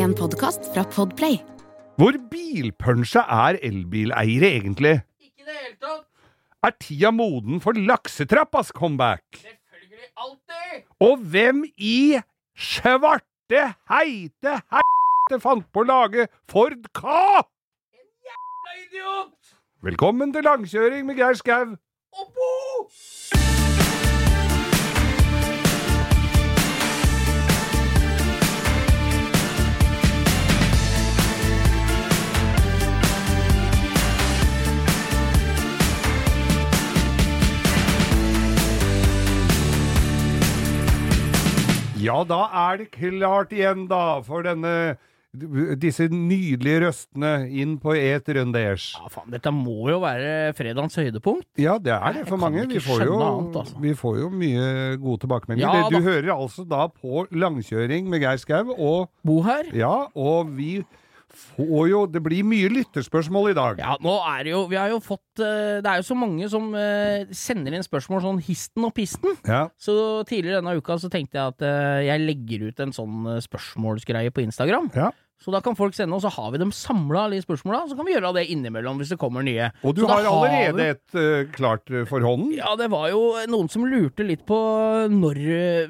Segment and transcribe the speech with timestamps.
[0.00, 1.34] En podkast fra Podplay.
[2.00, 4.94] Hvor bilpunsja er elbileiere egentlig?
[5.20, 6.06] Ikke i det hele tatt.
[6.64, 9.24] Er tida moden for laksetrappas comeback?
[9.42, 10.86] Selvfølgelig alltid.
[11.04, 12.16] Og hvem i
[12.56, 17.44] svarte heite heite fant på å lage Ford Ka?
[18.24, 19.54] Jævla idiot!
[19.84, 21.76] Velkommen til langkjøring med Geir Skau.
[22.16, 23.79] Og Bo!
[42.00, 44.96] Ja, da er det klart igjen, da, for denne
[45.78, 48.88] disse nydelige røstene inn på et rundeers.
[48.98, 51.46] Ja, faen, dette må jo være fredagens høydepunkt.
[51.60, 52.64] Ja, det er det for Jeg mange.
[52.72, 53.78] Vi får, jo, annet, altså.
[53.84, 54.64] vi får jo mye
[54.98, 55.84] gode tilbakemeldinger.
[55.84, 59.70] Ja, du hører altså da på langkjøring med Geir Skau, og Bo her.
[59.76, 60.80] ja, og vi
[61.34, 63.80] får jo Det blir mye lytterspørsmål i dag.
[63.82, 66.50] Ja, nå er det jo Vi har jo fått eh, Det er jo så mange
[66.52, 69.36] som eh, sender inn spørsmål sånn histen og pisten.
[69.46, 69.66] Ja.
[69.80, 69.94] Så
[70.28, 74.44] tidligere denne uka så tenkte jeg at eh, jeg legger ut en sånn spørsmålsgreie på
[74.44, 74.90] Instagram.
[74.96, 75.10] Ja.
[75.40, 77.86] Så da kan folk sende, og så har vi dem samla, alle de spørsmåla.
[77.88, 79.70] Så kan vi gjøre det innimellom hvis det kommer nye.
[79.88, 82.52] Og du har allerede har vi- et uh, klart eh, for hånden?
[82.58, 84.58] Ja, det var jo noen som lurte litt på
[85.08, 85.40] når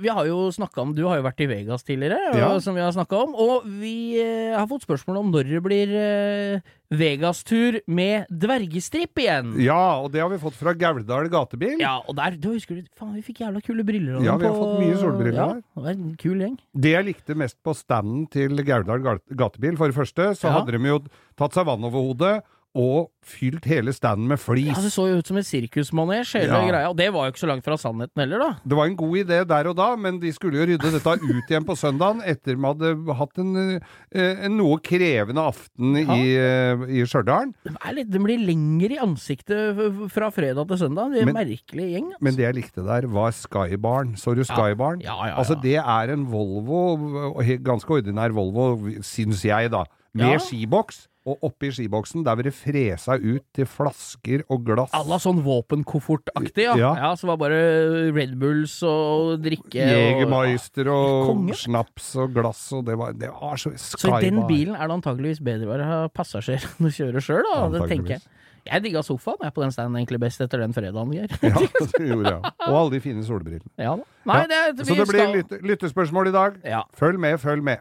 [0.00, 2.52] Vi har jo snakka om Du har jo vært i Vegas tidligere, Ja.
[2.54, 3.34] og, som vi har snakka om.
[3.34, 9.52] Og vi uh, har fått spørsmål om når det blir eh, Vegas-tur med dvergestripp igjen.
[9.62, 11.78] Ja, og det har vi fått fra Gauldal gatebil.
[11.82, 14.18] Ja, og der, du husker du, faen, vi fikk jævla kule briller.
[14.26, 15.62] Ja, vi har på- fått mye solbriller ja, der.
[15.62, 16.56] Det var en kul gjeng.
[16.74, 20.58] Det jeg likte mest på standen til Gauldal gatebil, for det første, så Ja.
[20.58, 20.98] hadde de jo
[21.36, 22.42] tatt seg vann over hodet
[22.74, 24.68] og fylt hele standen med flis.
[24.70, 26.68] Ja, Det så jo ut som en sirkusmanesj, hele Ja.
[26.68, 26.88] greia.
[26.90, 28.50] Og det var jo ikke så langt fra sannheten heller, da.
[28.66, 31.50] Det var en god idé der og da, men de skulle jo rydde dette ut
[31.50, 33.80] igjen på søndagen etter vi hadde hatt en,
[34.12, 36.14] eh, en noe krevende aften Ja.
[36.14, 37.52] i, eh, i Stjørdal.
[37.64, 41.10] De, de blir lengre i ansiktet fra fredag til søndag.
[41.12, 42.06] De er en Men- merkelig gjeng.
[42.12, 42.22] altså.
[42.22, 44.14] Men det jeg likte der, var Skybarn.
[44.16, 45.02] Så du Skybarn?
[45.02, 45.34] Ja, ja.
[45.36, 46.96] Altså, det er en Volvo,
[47.62, 49.84] ganske ordinær Volvo, syns jeg, da.
[50.14, 51.06] Med skiboks.
[51.28, 54.94] Og oppi skiboksen, der var det fresa ut til flasker og glass.
[54.96, 56.78] Alla la sånn våpenkoffertaktig, ja.
[56.80, 56.94] Ja.
[56.96, 57.10] ja.
[57.20, 57.58] Så var bare
[58.16, 63.60] Red Bulls og drikke Jegermeister og og snaps og glass, og det var, det var
[63.60, 67.24] så Så i den bilen er det antageligvis bedre å ha passasjer enn å kjøre
[67.24, 67.66] sjøl, da.
[67.76, 68.28] Det tenker jeg.
[68.70, 71.32] Jeg digga sofaen jeg på den steinen egentlig best etter den fredagen, Geir.
[71.40, 71.62] Ja,
[71.96, 72.52] det gjorde jeg.
[72.66, 73.72] Og alle de fine solbrillene.
[73.80, 74.44] Ja Ja.
[74.84, 76.60] Så det blir lytte, lyttespørsmål i dag.
[76.64, 76.82] Ja.
[76.96, 77.80] Følg med, følg med.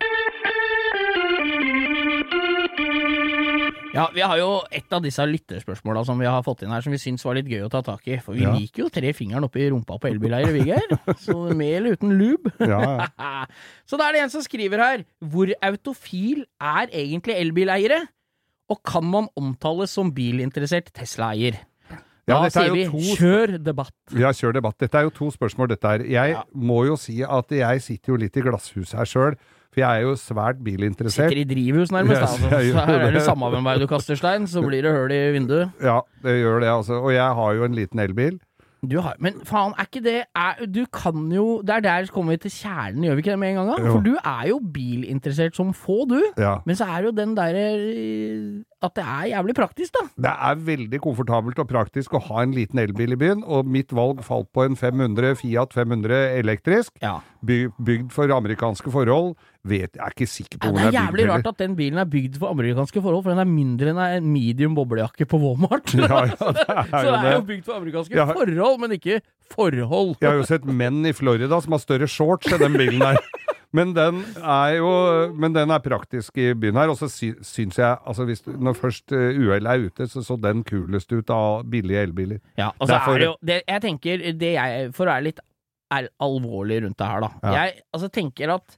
[3.99, 6.93] Ja, vi har jo et av disse lytterspørsmåla som vi har fått inn her, som
[6.95, 8.17] vi syns var litt gøy å ta tak i.
[8.23, 8.53] For vi Ja.
[8.55, 10.95] liker jo tre fingeren oppi rumpa på elbileiere, vi, Geir.
[11.19, 12.53] Så med eller uten lube.
[12.71, 12.79] Ja,
[13.19, 13.33] ja.
[13.89, 18.03] Så da er det en som skriver her Hvor autofil er egentlig elbileiere?
[18.69, 21.57] Og kan man omtales som bilinteressert Tesla-eier?
[22.29, 23.93] Ja, Da er sier vi to- kjør debatt.
[24.15, 24.77] Ja, kjør debatt.
[24.79, 26.03] Dette er jo to spørsmål, dette her.
[26.05, 26.43] Jeg Ja.
[26.55, 29.35] må jo si at jeg sitter jo litt i glasshuset her sjøl,
[29.73, 31.29] for jeg er jo svært bilinteressert.
[31.29, 32.21] Sitter i drivhus, nærmest.
[32.21, 32.37] Yes.
[32.37, 32.49] Altså.
[32.73, 35.31] Så her er det samme hvem vei du kaster stein, så blir det høl i
[35.37, 35.71] vinduet.
[35.81, 37.01] Ja, det gjør det, altså.
[37.03, 38.39] Og jeg har jo en liten elbil.
[38.87, 42.31] Du har, men faen, er ikke det er, Du kan jo Det er der kommer
[42.31, 43.67] vi til kjernen, gjør vi ikke det med en gang?
[43.75, 43.91] da?
[43.91, 46.21] For du er jo bilinteressert som få, du.
[46.37, 46.59] Ja.
[46.65, 50.05] Men så er det jo den derre At det er jævlig praktisk, da.
[50.23, 53.91] Det er veldig komfortabelt og praktisk å ha en liten elbil i byen, og mitt
[53.91, 57.17] valg falt på en 500 Fiat 500 elektrisk, Ja.
[57.43, 59.35] by, bygd for amerikanske forhold.
[59.67, 61.31] Vet, jeg er ikke sikker på Ja, hvor det er Det er jævlig bygd.
[61.35, 64.31] rart at den bilen er bygd for amerikanske forhold, for den er mindre enn en
[64.33, 65.91] medium boblejakke på Walmart.
[65.99, 68.25] Ja, ja, det er Så det er jo bygd for amerikanske Ja.
[68.31, 69.19] forhold, men ikke
[69.51, 70.15] forhold.
[70.21, 73.19] Jeg har jo sett menn i Florida som har større shorts enn den bilen der.
[73.75, 74.89] Men den er jo
[75.37, 78.77] Men den er praktisk i byen her, og så sy, syns jeg altså hvis, Når
[78.79, 82.41] først uh, UL er ute, så så den kulest ut av billige elbiler.
[82.57, 85.27] Ja, og så Derfor- er det jo det, Jeg tenker, det jeg For å være
[85.29, 85.39] litt
[85.91, 87.29] er alvorlig rundt det her, da.
[87.43, 87.53] Ja.
[87.63, 88.75] Jeg altså, tenker at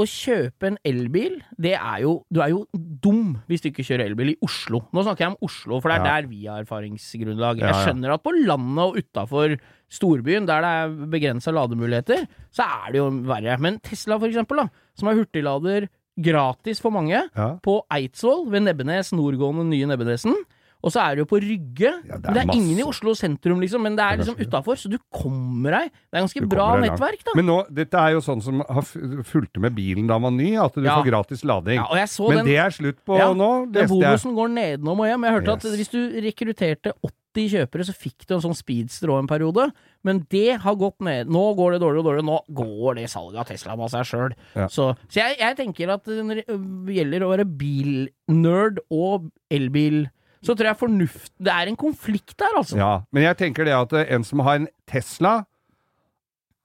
[0.00, 4.06] å kjøpe en elbil, det er jo Du er jo dum hvis du ikke kjører
[4.08, 4.80] elbil i Oslo.
[4.92, 6.20] Nå snakker jeg om Oslo, for det er Ja.
[6.20, 7.58] der vi har erfaringsgrunnlag.
[7.60, 9.58] Jeg skjønner at på landet og utafor
[9.92, 13.58] storbyen, der det er begrensa lademuligheter, så er det jo verre.
[13.60, 15.88] Men Tesla, for eksempel, da, som er hurtiglader
[16.18, 17.58] gratis for mange, Ja.
[17.62, 20.34] på Eidsvoll ved Nebbenes, nordgående nye Nebbenesen.
[20.82, 21.92] Og så er det jo på Rygge.
[22.08, 23.84] Ja, det er det er ingen i Oslo sentrum, liksom.
[23.86, 25.92] Men det er liksom utafor, så du kommer deg.
[26.10, 27.36] Det er ganske Du bra nettverk, da.
[27.38, 30.50] Men nå, dette er jo sånn som har fulgte med bilen da man var ny,
[30.58, 30.98] at du Ja.
[30.98, 31.78] får gratis lading.
[31.78, 31.86] Ja,
[32.26, 33.88] Men den, det er slutt på nå, leste jeg.
[33.94, 35.24] bonusen går nedenom og hjem.
[35.24, 36.92] Jeg hørte at hvis du rekrutterte
[37.32, 39.70] 80 kjøpere, så fikk du en sånn speedster òg en periode.
[40.04, 41.30] Men det har gått ned.
[41.32, 42.26] Nå går det dårligere og dårligere.
[42.26, 44.34] Nå går det salget av Teslaen av seg sjøl.
[44.58, 44.66] Ja.
[44.68, 46.44] Så, så jeg, jeg tenker at det
[46.92, 50.08] gjelder å være bilnerd og elbil,
[50.42, 52.76] så tror jeg fornuft Det er en konflikt der, altså.
[52.78, 55.42] Ja, men jeg tenker det at eh, en som har en Tesla,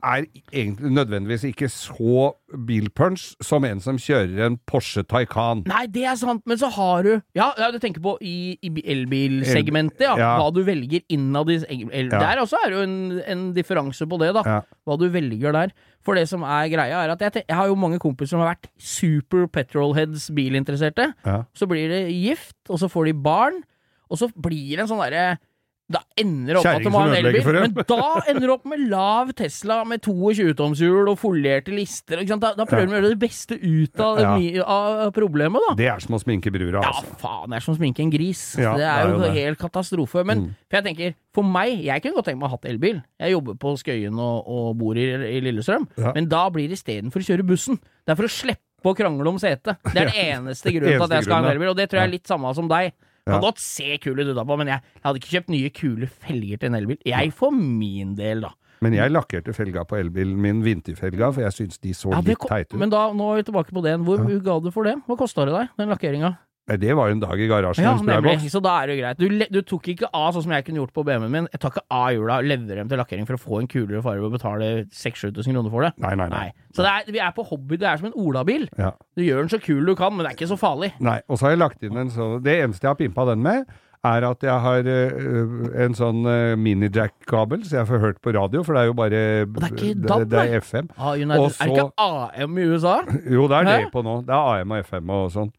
[0.05, 2.31] er egentlig nødvendigvis ikke så
[2.67, 5.63] bilpunch som en som kjører en Porsche Taycan.
[5.67, 8.71] Nei, det er sant, men så har du Ja, ja du tenker på i, i
[8.93, 10.13] elbilsegmentet, ja.
[10.19, 10.31] Ja.
[10.37, 12.19] Hva du velger innad i el, Ja.
[12.21, 14.61] Der også er det jo en, en differanse på det, da.
[14.85, 15.73] Hva du velger der.
[16.05, 18.53] For det som er greia, er at jeg, jeg har jo mange kompiser som har
[18.53, 21.09] vært super petrolheads bilinteresserte.
[21.57, 23.63] Så blir det gift, og så får de barn,
[24.07, 25.37] og så blir det en sånn derre
[25.87, 28.49] da ender det opp med at du må ha en elbil, men da ender det
[28.51, 32.19] opp med lav Tesla med 22-tomshjul og folierte lister.
[32.27, 34.65] Da, da prøver de å gjøre det beste ut av, Ja.
[34.67, 35.75] av problemet, da.
[35.79, 37.15] Det er som å sminke brura, Ja, altså.
[37.21, 38.41] faen, det er som å sminke en gris.
[38.59, 40.25] Ja, det er det er jo en hel katastrofe.
[40.25, 40.55] Men Mm.
[40.69, 43.01] for jeg tenker, for meg, jeg kunne godt tenke meg å ha hatt elbil.
[43.19, 45.07] Jeg jobber på Skøyen og, og bor i,
[45.37, 45.87] i Lillestrøm.
[45.97, 46.11] Ja.
[46.13, 47.79] Men da blir det istedenfor å kjøre bussen.
[48.05, 49.77] Det er for å slippe å krangle om setet.
[49.93, 52.01] Det er den eneste grunnen til at jeg skal ha en elbil, og det tror
[52.03, 52.91] jeg er litt samme som deg.
[53.27, 56.61] Kan godt se kul ut utapå, men jeg, jeg hadde ikke kjøpt nye, kule felger
[56.61, 56.97] til en elbil.
[57.05, 58.53] Jeg for min del, da.
[58.85, 62.43] Men jeg lakkerte felga på elbilen min, vinterfelga, for jeg syns de så Ja, litt
[62.45, 62.79] teite ut.
[62.81, 63.95] men da, nå er vi tilbake på det.
[64.05, 64.41] Hvor ja.
[64.45, 64.93] ga du for det?
[65.07, 66.35] Hva kosta det deg, den lakkeringa?
[66.67, 68.49] Nei, Det var jo en dag i garasjen Ja, nemlig.
[68.51, 69.21] Så da er det jo greit.
[69.21, 71.47] Du, du tok ikke av sånn som jeg kunne gjort på BMW-en min.
[71.53, 74.27] Jeg tar ikke av hjula, leverer dem til lakkering for å få en kulere farge
[74.27, 75.93] og betale 6000-7000 kroner for det.
[76.03, 76.43] Nei, nei, nei.
[76.49, 76.69] Nei.
[76.75, 77.79] Så er, vi er på hobby.
[77.79, 78.67] Det er som en olabil.
[78.77, 78.91] Ja.
[79.15, 80.91] Du gjør den så kul du kan, men det er ikke så farlig.
[80.99, 83.45] Nei, og så har jeg lagt inn en sånn Det eneste jeg har pimpa den
[83.45, 83.63] med,
[84.07, 88.61] er at jeg har øh, en sånn øh, mini-jack-kabel, så jeg får hørt på radio,
[88.63, 90.91] for det er jo bare det er ikke DAB, det, det er FM.
[90.97, 92.07] Ah, United, Og Er det ikke
[92.45, 92.97] AM i USA?
[93.25, 93.77] Jo, det er Hæ?
[93.87, 94.19] det på nå.
[94.27, 95.51] Det er AM og FM og sånn.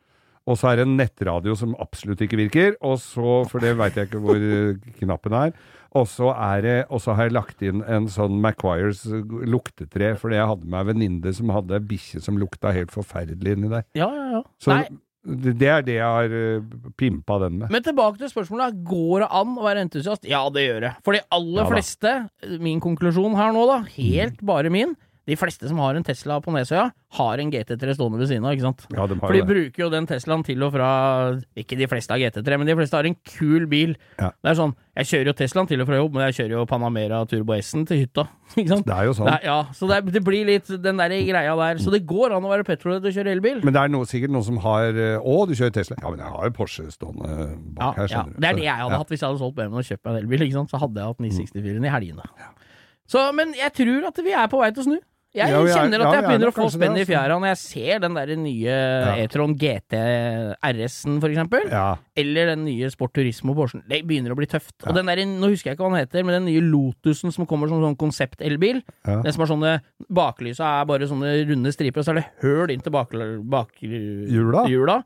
[0.49, 3.99] Og så er det en nettradio som absolutt ikke virker, og så, for det veit
[4.01, 5.53] jeg ikke hvor øh, knappen er.
[5.97, 10.89] Og så har jeg lagt inn en sånn Maguires luktetre, fordi jeg hadde med ei
[10.93, 13.87] venninne som hadde ei bikkje som lukta helt forferdelig inni der.
[13.97, 14.43] Ja, ja, ja.
[14.61, 14.83] Så Nei,
[15.29, 16.63] det er det jeg har øh,
[16.97, 17.73] pimpa den med.
[17.73, 18.79] men tilbake til spørsmålet.
[18.89, 20.29] Går det an å være entusiast?
[20.29, 20.93] Ja, det gjør det.
[21.05, 22.15] For de aller Ja fleste,
[22.63, 24.95] min konklusjon her nå, da, helt bare min,
[25.29, 26.87] de fleste som har en Tesla på Nesøya,
[27.19, 28.83] har en GT3 stående ved siden av, ikke sant?
[28.93, 29.49] Ja, de har For de det.
[29.49, 30.89] bruker jo den Teslaen til og fra
[31.57, 33.95] Ikke de fleste har GT3, men de fleste har en kul bil.
[34.21, 34.31] Ja.
[34.45, 36.65] Det er sånn Jeg kjører jo Teslaen til og fra jobb, men jeg kjører jo
[36.69, 38.25] Panamera Turbo S-en til hytta.
[38.59, 38.87] Ikke sant?
[38.89, 39.29] Det er jo sånn.
[39.29, 41.81] Det er, ja, så det, er, det blir litt den der greia der.
[41.85, 43.61] Så det går an å være petrolhead og kjøre elbil.
[43.69, 45.97] Men det er noe, sikkert noen som har øh, Å, du kjører Tesla?
[46.03, 48.09] Ja, men jeg har jo Porsche stående Ja, bak her, ja.
[48.17, 48.41] skjønner du.
[48.41, 49.03] Det er det jeg hadde Ja.
[49.05, 50.47] hatt hvis jeg hadde solgt BMW og kjøpt meg en elbil.
[50.49, 50.73] Ikke sant?
[50.75, 52.27] Så hadde jeg hatt 964-en i helgene.
[53.09, 54.99] Så, men jeg tror at vi er på vei til å snu.
[55.39, 57.13] Jeg Ja, er- kjenner at jeg er begynner å få spenn i altså.
[57.13, 58.77] fjæra når jeg ser den der nye
[59.23, 59.95] E-tron GT
[60.63, 61.69] RS-en, for eksempel.
[62.19, 63.83] Eller den nye Sport Turismo Porschen.
[63.89, 64.75] Det begynner å bli tøft.
[64.87, 67.47] Og den der, nå husker jeg ikke hva den heter, men den nye Lotusen som
[67.47, 68.83] kommer som sånn konsept-elbil.
[69.07, 69.75] Den som har sånne
[70.11, 73.29] Baklysa er bare sånne runde striper, og så er det høl inn til bakhjula.
[73.49, 74.67] bak, Hjula?
[74.69, 74.99] hjula.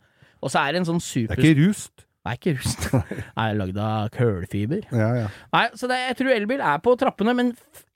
[0.42, 1.36] Og så er det en sånn super...
[1.36, 2.04] Det er ikke rust.
[2.22, 2.84] Nei, ikke rust.
[3.38, 4.84] Nei, lagd av kølfiber.
[4.94, 5.28] Ja, ja.
[5.56, 7.48] Nei, så det, jeg tror elbil er på trappene, men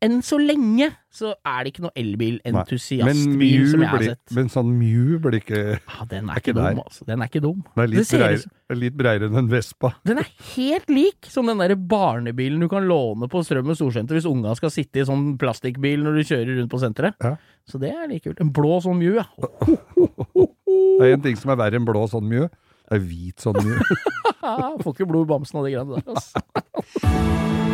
[0.03, 4.35] enn så lenge så er det ikke noe elbilentusiastbil som jeg har sett.
[4.37, 6.81] men sånn Mew blir ikke Ja, den er er ikke dum, der.
[6.83, 7.07] altså.
[7.09, 7.63] Den er ikke dum.
[7.71, 9.93] Den er litt, breier, som- litt breiere enn en Vespa.
[10.11, 14.27] Den er helt lik som den derre barnebilen du kan låne på Strømmen storsenter hvis
[14.29, 17.15] unga skal sitte i sånn plastikkbil når du kjører rundt på senteret.
[17.23, 17.37] Ja.
[17.67, 18.43] Så det er like kult.
[18.43, 19.31] En blå sånn Mew, ja.
[20.67, 22.49] Det er en ting som er verre enn blå sånn Mew.
[22.95, 23.81] Er hvit sånn mye.
[24.85, 27.65] Får ikke blod i bamsen av de greiene der, altså.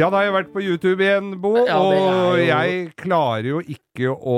[0.00, 3.44] Ja, da har jeg vært på YouTube igjen, Bo, Ja, det og jo- jeg klarer
[3.50, 4.36] jo ikke å,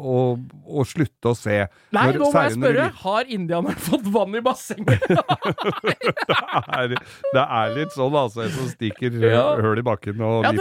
[0.00, 0.20] å,
[0.64, 1.58] å slutte å se.
[1.92, 2.86] Nei, nå må jeg spørre!
[2.86, 2.94] når.
[3.02, 5.04] Har indianeren fått vann i bassenget?
[6.78, 8.46] er, det er litt sånn, altså.
[8.46, 9.44] En som stikker Ja.
[9.60, 10.54] høl i bakken og Ja,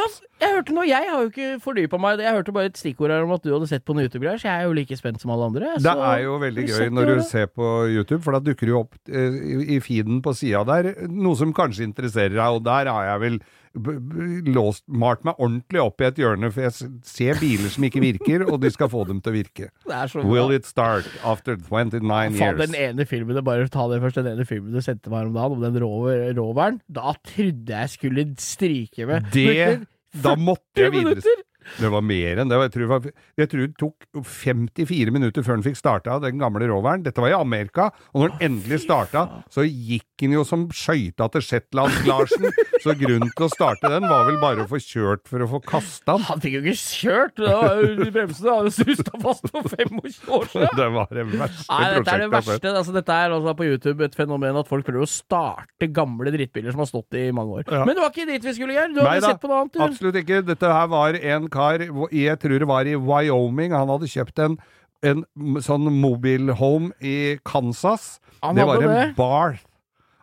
[0.43, 2.27] jeg hørte noe, jeg har jo ikke fordypa meg det.
[2.27, 4.49] Jeg hørte bare et stikkord her om at du hadde sett på noen YouTube-greier, så
[4.51, 5.71] jeg er jo like spent som alle andre.
[5.79, 8.83] Det er jo veldig gøy når du ser på YouTube, for da dukker det jo
[8.83, 9.39] opp eh,
[9.77, 13.39] i- feeden på sida der noe som kanskje interesserer deg, og der har jeg vel
[13.73, 18.45] låst, malt meg ordentlig opp i et hjørne, for jeg ser biler som ikke virker,
[18.47, 19.69] og de skal få dem til å virke.
[20.29, 22.61] Will it start after 29 Faen, years?
[22.67, 25.57] den ene filmen, bare ta det først, den ene filmen du sendte meg om dagen,
[25.57, 29.31] om den roveren, da trodde jeg skulle stryke med.
[29.33, 29.81] Det
[30.23, 31.41] Da måtte jeg 40 videre minutter
[31.79, 32.59] Det var mer enn det.
[32.67, 33.07] Jeg tror var,
[33.39, 37.03] jeg tror det tok 54 minutter før den fikk starta, den gamle roveren.
[37.05, 41.27] Dette var i Amerika, og når den endelig starta, så gikk den jo som skøyta
[41.33, 42.49] til Shetlands-Larsen.
[42.83, 45.61] Så grunnen til å starte den var vel bare å få kjørt for å få
[45.65, 46.25] kasta den.
[46.29, 47.43] Han fikk jo ikke kjørt!
[47.43, 49.99] Jo bremsene hadde susta fast for 25
[50.37, 50.69] år siden!
[50.83, 52.71] Det var det verste Nei, dette er det verste.
[52.73, 56.73] Altså, dette er altså på YouTube et fenomen at folk prøver å starte gamle drittbiler
[56.73, 57.65] som har stått i mange år.
[57.67, 57.83] Ja.
[57.87, 58.91] Men det var ikke dit vi skulle, Geir.
[58.93, 59.81] Du hadde Neida, sett på noe annet, du.
[59.85, 60.41] Absolutt ikke.
[60.47, 61.83] Dette her var en kar,
[62.13, 64.57] jeg tror det var i Wyoming, han hadde kjøpt en,
[65.05, 65.23] en
[65.63, 68.17] sånn mobilhome i Kansas.
[68.43, 69.07] Han det var en det.
[69.19, 69.63] Barth.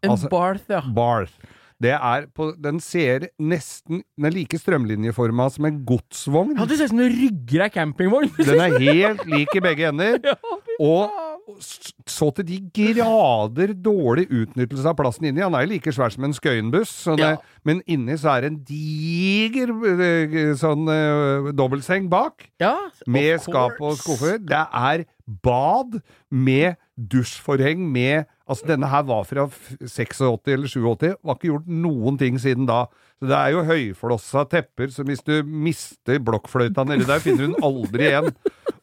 [0.02, 0.82] En altså- Barth, ja.
[0.96, 1.38] Barth.
[1.80, 6.58] Det er på, den ser nesten Den er like strømlinjeforma som en godsvogn.
[6.58, 8.28] Ja, det ser ut som du rygger ei campingvogn.
[8.36, 10.20] Den er helt lik i begge ender.
[10.28, 11.29] Ja, fy Og
[11.60, 15.42] så til de grader dårlig utnyttelse av plassen inni.
[15.44, 17.36] Han er jo like svær som en Skøyenbuss, så Ja.
[17.64, 22.48] men inni så er det en diger eh, sånn uh, dobbeltseng bak.
[22.60, 24.38] Ja, Med skap og skuffer.
[24.38, 31.14] Det er bad med dusjforheng med Altså, denne her var fra 86 eller 87.
[31.22, 32.88] Var ikke gjort noen ting siden da.
[33.20, 37.50] Så det er jo høyflossa tepper, så hvis du mister blokkfløyta nedi der, finner du
[37.50, 38.30] den aldri igjen.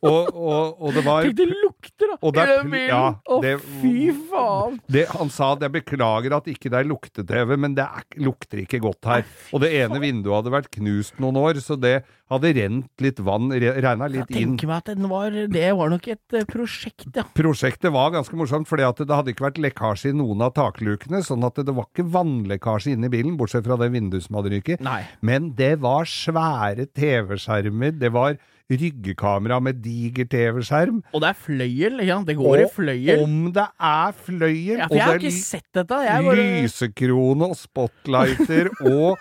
[0.06, 2.18] Og, og, og det var Tenk, det lukter, da!
[2.36, 2.84] Det er bilen.
[2.92, 3.38] ja, Å,
[3.82, 4.76] fy faen!
[4.94, 8.62] det, Han sa at jeg beklager at ikke det er lukte-TV, men det er, lukter
[8.62, 9.26] ikke godt her.
[9.58, 11.96] Og det ene vinduet hadde vært knust noen år, så det
[12.30, 14.38] hadde rent litt vann, re, regna litt inn.
[14.38, 17.26] Jeg tenker meg at var, det var nok et eh, prosjekt, ja.
[17.34, 21.48] Prosjektet var ganske morsomt, for det hadde ikke vært lekkasje i noen av taklukene, sånn
[21.48, 24.84] at det var ikke vannlekkasje inne i bilen, bortsett fra det vinduet som hadde ryket.
[24.86, 25.02] Nei.
[25.26, 31.00] Men det var svære TV-skjermer, det var ryggekamera med diger TV-skjerm.
[31.16, 32.28] Og det er fløyel, ikke sant?
[32.28, 33.22] Det går i fløyel.
[33.24, 36.00] om det er fløyel, Ja, for jeg har ikke sett dette.
[36.04, 39.16] Jeg bare lysekrone og spotlighter og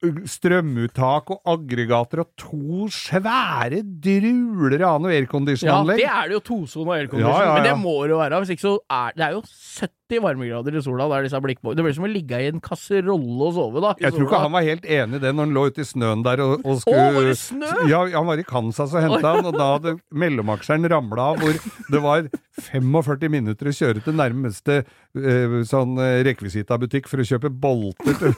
[0.00, 6.00] strømuttak og aggregater og to svære druler av noe Ja, aircondition-anlegg.
[6.00, 7.54] det er det jo tosone aircondition, Ja, ja, ja.
[7.58, 8.40] men det må det jo være.
[8.44, 11.06] Hvis ikke så er det er jo 70 varmegrader i sola.
[11.10, 13.92] Der disse blikkbåndene Det blir som å ligge i en kasserolle og sove, da.
[14.00, 16.24] Jeg tror ikke han var helt enig i det når han lå ute i snøen
[16.26, 17.70] der og, og Å, var det snø?
[17.90, 21.60] Ja, han var i Kansas og henta han, og da hadde mellomaksjeren ramla av, hvor
[21.92, 22.26] det var
[22.70, 28.34] 45 minutter å kjøre til nærmeste eh, sånn eh, rekvisitabutikk for å kjøpe bolter til,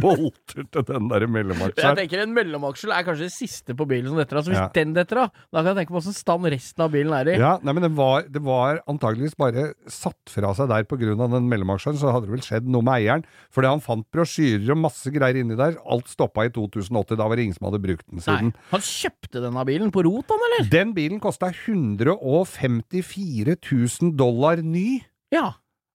[0.04, 4.18] bolter til den der Jeg tenker En mellomaksel er kanskje det siste på bilen som
[4.20, 4.44] detter av.
[4.46, 4.68] Så hvis Ja.
[4.74, 7.38] den detter av, da kan jeg tenke på åssen stand resten av bilen er i.
[7.40, 11.48] Ja, nei, men det var, det var antageligvis bare satt fra seg der av den
[11.50, 13.24] mellomaksjen, så hadde det vel skjedd noe med eieren.
[13.54, 15.72] Fordi han fant brosjyrer og masse greier inni der.
[15.86, 18.48] Alt stoppa i 2080, da var det ingen som hadde brukt den siden.
[18.54, 20.62] Nei, Han kjøpte denne bilen på rot, han, eller?
[20.70, 25.02] Den bilen kosta 154 000 dollar ny.
[25.34, 25.46] Ja.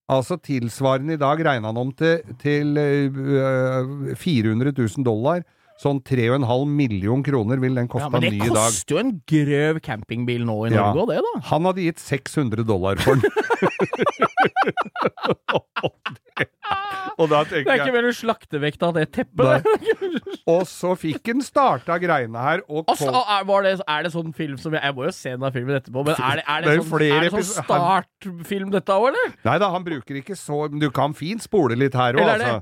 [0.10, 5.44] Altså tilsvarende i dag regna han om til, til uh, 400 000 dollar.
[5.80, 8.58] Sånn 3,5 million kroner vil den ja men det ny i dag.
[8.58, 11.32] koster jo en grøv campingbil nå i Norge òg, det, da.
[11.54, 14.28] Han hadde gitt 600 dollar for den.
[17.20, 19.68] Og da tenker jeg Det er ikke mer mer enn slaktevekta av det teppet.
[20.50, 24.32] Og så fikk han starta greiene her, og Altså, er, var det, er det sånn
[24.36, 26.70] film som Jeg, jeg må jo se denne filmen etterpå, men er det, er Det
[26.70, 29.36] det, er sånn, er det sånn startfilm dette òg, eller?
[29.50, 32.56] Nei da, han bruker ikke så du kan fint spole litt her òg, altså.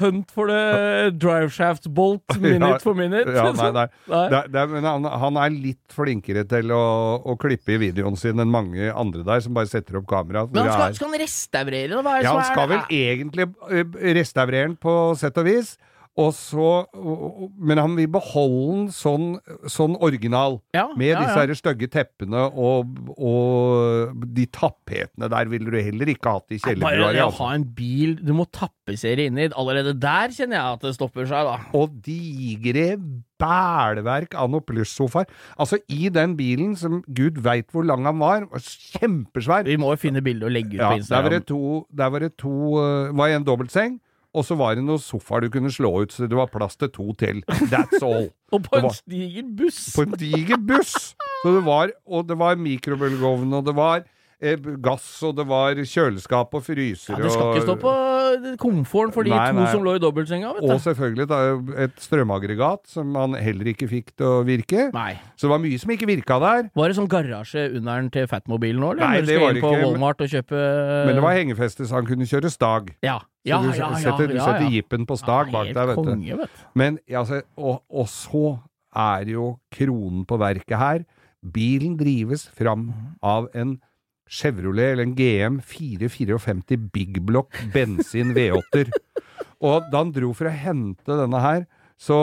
[0.00, 3.28] Hunt for the driveshaft bolt, minute for minute?
[3.36, 3.84] Ja, nei, nei.
[4.08, 4.22] Nei.
[4.32, 6.80] Det, det, men han, han er litt flinkere til å,
[7.20, 10.46] å klippe i videoen sin enn mange andre der, som bare setter opp kamera.
[10.48, 12.00] Men han skal, er- skal han restaurere?
[12.00, 15.36] Hva er det Ja, som han er- skal vel egentlig eh, restaurere den på sett
[15.42, 15.74] og vis.
[16.20, 16.84] Og så,
[17.56, 19.30] men han vil beholde den sånn,
[19.70, 20.58] sånn original.
[20.76, 21.56] Ja, Med ja, disse ja.
[21.56, 27.12] stygge teppene og, og de tapetene der ville du heller ikke hatt i Nei, Bare
[27.16, 27.46] det å Altså.
[27.46, 31.48] ha en bil du må tapetsere inni, allerede der kjenner jeg at det stopper seg,
[31.48, 31.56] da.
[31.80, 32.90] Og digre
[33.42, 35.26] bælverk av noe plussofaer.
[35.60, 39.66] Altså, i den bilen, som gud veit hvor lang han var, var kjempesvær.
[39.66, 42.12] Vi må jo finne bilde og legge ut Ja, på der var det to, der
[42.14, 43.98] var det to uh, var en dobbeltseng,
[44.32, 46.88] og så var det noen sofaer du kunne slå ut, så det var plass til
[46.94, 47.42] to til.
[47.68, 48.30] That's all.
[48.52, 49.80] Og på en var- diger buss!
[49.96, 50.94] På en diger buss!
[51.42, 54.04] Så det var, og det var mikrobølgeovn, og det var
[54.82, 57.92] gass, og det var kjøleskap og fryser Ja, det skal og ikke stå på
[58.60, 59.66] komforten for de Nei, to nei.
[59.70, 61.38] som lå i dobbeltsenga, vet Og selvfølgelig da,
[61.84, 64.88] et strømaggregat som han heller ikke fikk til å virke.
[64.94, 65.12] Nei.
[65.36, 66.70] Så det var mye som ikke virka der.
[66.74, 69.12] Var det sånn garasje under den til Fatmobilen nå, eller?
[69.14, 70.64] Nei, det var ikke, Walmart og kjøpe
[71.06, 72.92] Men det var hengefeste så han kunne kjøre stag.
[73.04, 73.20] Ja.
[73.22, 74.68] Så Ja, du ja, ja, setter, ja, ja.
[74.70, 76.04] jippen på stag bak der, vet du.
[76.12, 76.66] konge, vet du.
[76.78, 78.44] Men altså, og, og så
[78.94, 81.02] er jo kronen på verket her.
[81.42, 83.80] Bilen drives fram av en
[84.32, 88.90] Chevrolet eller en GM 454 Big Block bensin V8-er.
[89.62, 91.66] Og da han dro for å hente denne her,
[92.00, 92.18] så,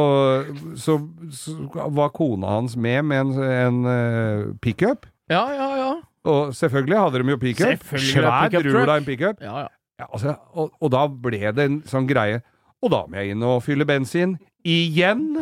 [0.75, 0.98] så,
[1.32, 1.56] så
[1.96, 5.06] var kona hans med med en, en uh, pickup.
[5.32, 5.92] Ja, ja, ja.
[6.28, 7.86] Og selvfølgelig hadde de jo pickup.
[7.96, 9.39] Svær av en pickup.
[9.46, 9.70] ja, ja.
[10.00, 12.39] Ja, altså, og, og da ble det en sånn greie.
[12.80, 14.38] Og da må jeg inn og fylle bensin.
[14.68, 15.38] Igjen!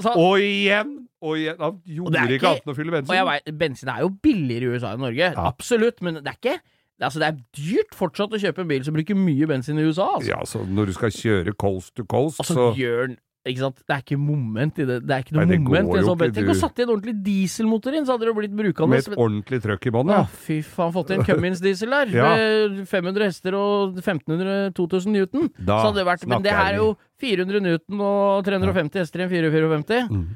[0.00, 0.96] Så- Og igjen!
[1.22, 1.56] Og igjen.
[1.60, 3.10] Han gjorde ikke ikke- annet enn å fylle bensin.
[3.12, 5.32] Og jeg vet, bensin er jo billigere i USA enn Norge.
[5.32, 5.46] Ja.
[5.50, 6.60] Absolutt, men det er ikke
[7.00, 9.84] det altså, det er dyrt fortsatt å kjøpe en bil som bruker mye bensin i
[9.88, 10.10] USA.
[10.18, 10.28] Altså.
[10.28, 13.16] Ja, så når du skal kjøre coast to coast, altså, så den
[13.48, 13.78] ikke sant?
[13.88, 14.96] Det er ikke moment i det.
[15.08, 16.32] Det er ikke noe Nei, det moment går jo ikke.
[16.36, 18.88] Tenk å satt i en ordentlig dieselmotor inn, så hadde det blitt brukende.
[18.92, 20.40] med et ordentlig trøkk i bånn, Ja, ja.
[20.44, 22.12] fy faen, fått inn Cummins-diesel der.
[22.12, 22.28] Ja.
[22.36, 25.48] Med 500 hester og 1500-2000 Newton.
[25.56, 29.24] Da så hadde det vært, men det her er jo 400 Newton og 350 hester
[29.24, 30.10] i en 454.
[30.10, 30.28] Mm.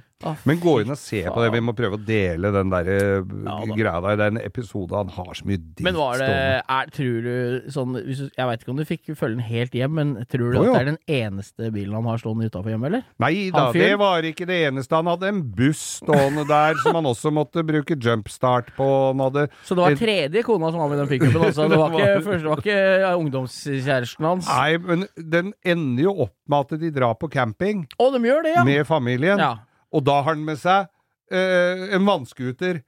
[0.49, 1.35] Men gå inn og se faen.
[1.35, 1.51] på det.
[1.55, 4.19] Vi må prøve å dele den der eh, Ja, greia der.
[4.21, 7.69] Det er en episode han har så mye dritt Men var det er, Tror du
[7.75, 10.65] sånn Jeg veit ikke om du fikk følge den helt hjem, men tror du oh,
[10.65, 13.05] at det er den eneste bilen han har stående utafor hjemme, eller?
[13.23, 14.97] Nei da, det var ikke det eneste.
[14.97, 18.89] Han hadde en buss stående der som han også måtte bruke jumpstart på.
[19.19, 21.69] Hadde Så det var tredje kona som var med i den pickupen, også?
[21.71, 24.51] Det var ikke, første, det var ikke ja, ungdomskjæresten hans?
[24.51, 28.45] Nei, men den ender jo opp med at de drar på camping Å, de gjør
[28.47, 28.67] det, ja!
[28.67, 29.41] med familien.
[29.41, 29.55] ja.
[29.95, 30.89] Og da har han med seg
[31.31, 32.83] eh, en vannskuter.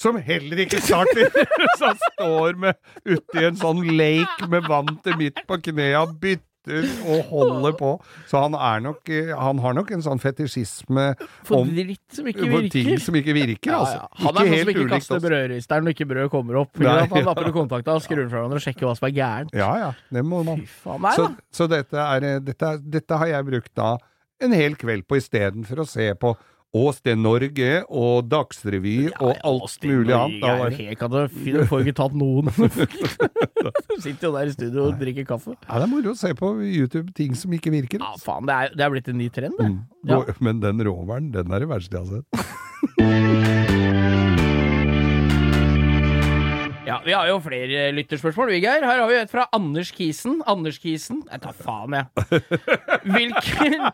[0.00, 1.28] Som heller ikke starter!
[1.78, 6.86] så han står med uti en sånn lake med vann til midt på knea, bytter
[7.08, 7.90] og holder på.
[8.28, 11.06] Så han er nok eh, Han har nok en sånn fetisjisme
[11.48, 12.72] For om dritt som ikke virker.
[12.74, 14.00] ting som ikke virker, Ja, altså.
[14.00, 14.08] ja.
[14.24, 15.24] Han er sånn som ikke kaster oss.
[15.24, 16.72] brødristeren når ikke brød kommer opp.
[16.80, 17.54] Nei, han han ja.
[17.56, 19.56] kontakta skrur fra hverandre og sjekker hva som er gærent.
[19.56, 20.64] Ja ja, det må man.
[20.64, 21.28] Nei Så,
[21.60, 23.96] så dette, er, eh, dette, dette har jeg brukt da
[24.40, 26.32] en hel kveld på istedenfor å se på
[26.70, 30.40] Åsted Norge og Dagsrevy og alt mulig annet.
[30.44, 31.54] Da var- helt katastrofe.
[31.56, 32.50] Du får ikke tatt noen.
[34.04, 35.56] Sitter jo der i studio og drikker kaffe.
[35.66, 37.98] Ja, det er moro å se på YouTube ting som ikke virker.
[38.04, 38.46] Ja, faen.
[38.46, 39.70] Det er, det er blitt en ny trend, det.
[39.72, 39.80] Mm.
[40.14, 40.22] Ja.
[40.38, 43.96] Men den roveren, den er det verste jeg har sett.
[46.90, 48.82] Ja, Vi har jo flere lytterspørsmål, vi, Geir.
[48.84, 50.40] Her har vi et fra Anders Kisen.
[50.50, 52.42] Anders Kisen Jeg tar faen, jeg.
[53.14, 53.88] Hvilken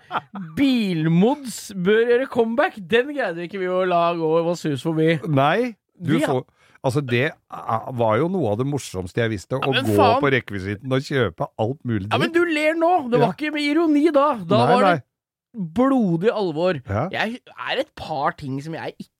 [0.57, 2.77] bilmods bør gjøre comeback?
[2.91, 5.17] Den greide ikke vi å la gå oss hus forbi.
[5.29, 6.45] Nei, du får
[6.87, 9.57] Altså, det er- var jo noe av det morsomste jeg visste.
[9.59, 10.21] Å gå faen.
[10.23, 13.11] på rekvisitten og kjøpe alt mulig Ja, Men du ler nå!
[13.11, 13.33] Det var Ja.
[13.33, 14.35] ikke med ironi da.
[14.39, 14.95] Da Nei, var nei.
[14.95, 15.03] det
[15.75, 16.79] blodig alvor.
[16.87, 17.09] Ja.
[17.11, 19.11] Jeg er et par ting som jeg ikke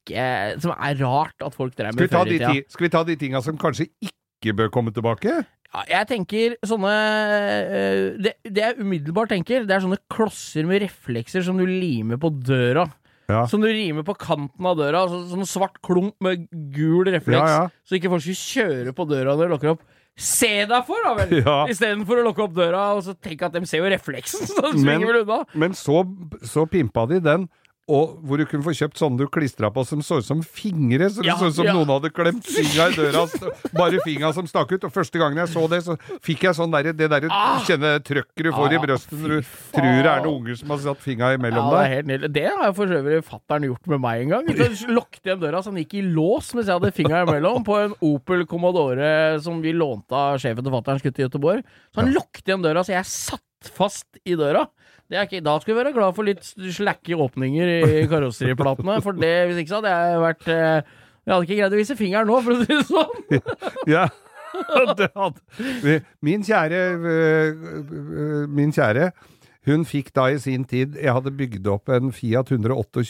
[0.63, 2.53] Som er rart at folk drev med før i tida.
[2.53, 5.33] ti, skal vi ta de tinga som kanskje ikke bør komme tilbake?
[5.75, 10.81] Ja, jeg tenker sånne øh, det, det jeg umiddelbart tenker, det er sånne klosser med
[10.85, 12.87] reflekser som du limer på døra.
[13.27, 13.43] Ja.
[13.51, 15.03] Som du rimer på kanten av døra.
[15.11, 17.43] Så, sånn svart klump med gul refleks.
[17.43, 17.69] Ja, ja.
[17.83, 19.83] Så ikke folk skal kjøre på døra når du lukker opp.
[20.17, 21.35] Se deg for, da vel!
[21.45, 21.57] Ja.
[21.69, 24.85] Istedenfor å lukke opp døra og så tenke at de ser jo refleksen, så de
[24.87, 25.43] Men- vel unna.
[25.59, 26.05] Men så,
[26.47, 27.49] så pimpa de den,
[27.87, 31.07] og hvor du kunne få kjøpt sånne du klistra på som så ut som fingre.
[31.07, 31.75] Så det Ja, så ut som ja.
[31.77, 33.21] noen hadde klemt fingra i døra,
[33.79, 34.87] bare fingra som stakk ut.
[34.89, 35.95] Og første gangen jeg så det, så
[36.27, 37.61] fikk jeg sånn derre det derre Ah!
[37.63, 40.75] kjenne trøkket du får Ah, i brøstet når du tror det er noen unger som
[40.75, 41.95] har satt fingra imellom Ja, det er deg.
[41.95, 42.33] helt nydelig.
[42.41, 44.51] Det har jo for øvrig fattern gjort med meg en gang.
[44.83, 47.79] Så lukket igjen døra så han gikk i lås mens jeg hadde fingra imellom, på
[47.85, 51.63] en Opel Commodore som vi lånte av sjefen til fatterns gutt i Göteborg.
[51.95, 54.67] Så han lukket igjen døra, så jeg satt fast i døra.
[55.07, 56.43] Det er ikke, da skulle vi være glad for litt
[56.75, 60.95] slakke åpninger i karosseriplatene, for det, hvis ikke så hadde jeg vært eh,
[61.27, 63.43] Jeg hadde ikke greid å vise fingeren nå, for å si det sånn.
[63.97, 64.07] Ja.
[64.97, 65.97] Det hadde.
[66.25, 69.11] Min kjære øh, øh, Min kjære
[69.67, 73.03] hun fikk da i sin tid Jeg hadde bygd opp en Fiat 128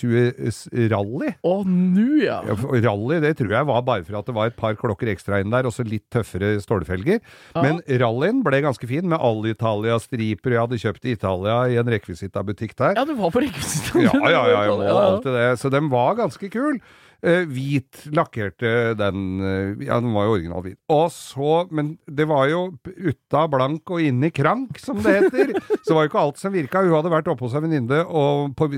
[0.90, 1.32] Rally.
[1.44, 2.40] Å, nu, ja.
[2.46, 2.56] Ja,
[2.88, 5.52] rally det tror jeg var bare for at det var et par klokker ekstra inn
[5.52, 7.20] der, og så litt tøffere stålfelger.
[7.58, 10.56] Men rallyen ble ganske fin, med Alitalia-striper.
[10.56, 12.96] Jeg hadde kjøpt i Italia i en rekvisita-butikk der.
[12.98, 14.06] Ja, du var på rekvisita?
[14.06, 15.58] Ja, ja, ja, ja, og alt det der.
[15.60, 16.80] Så den var ganske kul.
[17.24, 20.78] Eh, hvit lakkerte den eh, Ja, den var jo original hvit.
[20.92, 25.54] Og så Men det var jo uta blank og inni krank, som det heter.
[25.82, 26.84] så det var jo ikke alt som virka.
[26.84, 28.02] Hun hadde vært oppe hos en venninne
[28.56, 28.70] på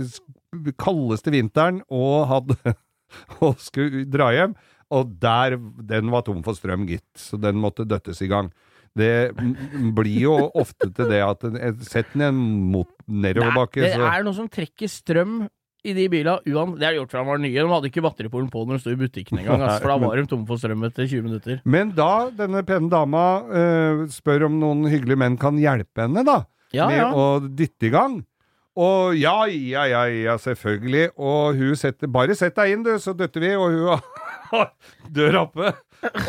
[0.79, 2.77] kaldeste vinteren og hadde
[3.45, 4.55] Og skulle dra hjem.
[4.95, 7.09] Og der Den var tom for strøm, gitt.
[7.17, 8.53] Så den måtte døttes i gang.
[8.99, 9.31] Det
[9.95, 11.45] blir jo ofte til det at
[11.87, 12.41] Sett den i en
[13.07, 15.43] nedoverbakke, det er noe som trekker strøm
[15.87, 16.41] i de bilene.
[16.51, 17.55] Uan, det de gjort fra de var nye.
[17.55, 19.63] De hadde ikke batteripolen på når de sto i butikken engang.
[19.63, 21.61] altså, For da var de tomme for strøm etter 20 minutter.
[21.65, 26.41] Men da denne pene dama uh, spør om noen hyggelige menn kan hjelpe henne, da,
[26.75, 27.13] Ja, med ja.
[27.15, 28.19] å dytte i gang.
[28.79, 31.09] Og ja, ja, ja, ja, selvfølgelig.
[31.19, 33.55] Og hun setter Bare sett deg inn, du, så døtter vi.
[33.59, 34.03] Og hun
[34.53, 34.69] har
[35.11, 35.73] dør oppe.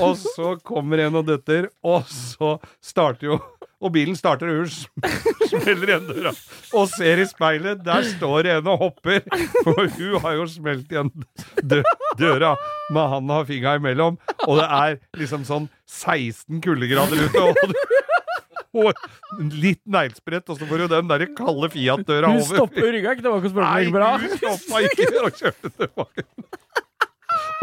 [0.02, 3.38] Og så kommer en og døtter, og så starter jo
[3.80, 5.04] og bilen starter, og hun sm-
[5.52, 6.34] smeller igjen døra.
[6.76, 9.22] Og ser i speilet, der står en og hopper.
[9.64, 11.12] For hun har jo smelt igjen
[11.64, 11.80] dø
[12.20, 12.56] døra
[12.92, 14.18] med han og fingra imellom.
[14.48, 17.46] Og det er liksom sånn 16 kuldegrader ute.
[17.48, 17.74] Og,
[18.84, 22.60] og litt neglesprett, og så får hun den der kalde Fiat-døra over.
[22.60, 26.28] stopper rygga ikke tilbake og ikke det Nei, hun stoppa ikke og kjørte tilbake.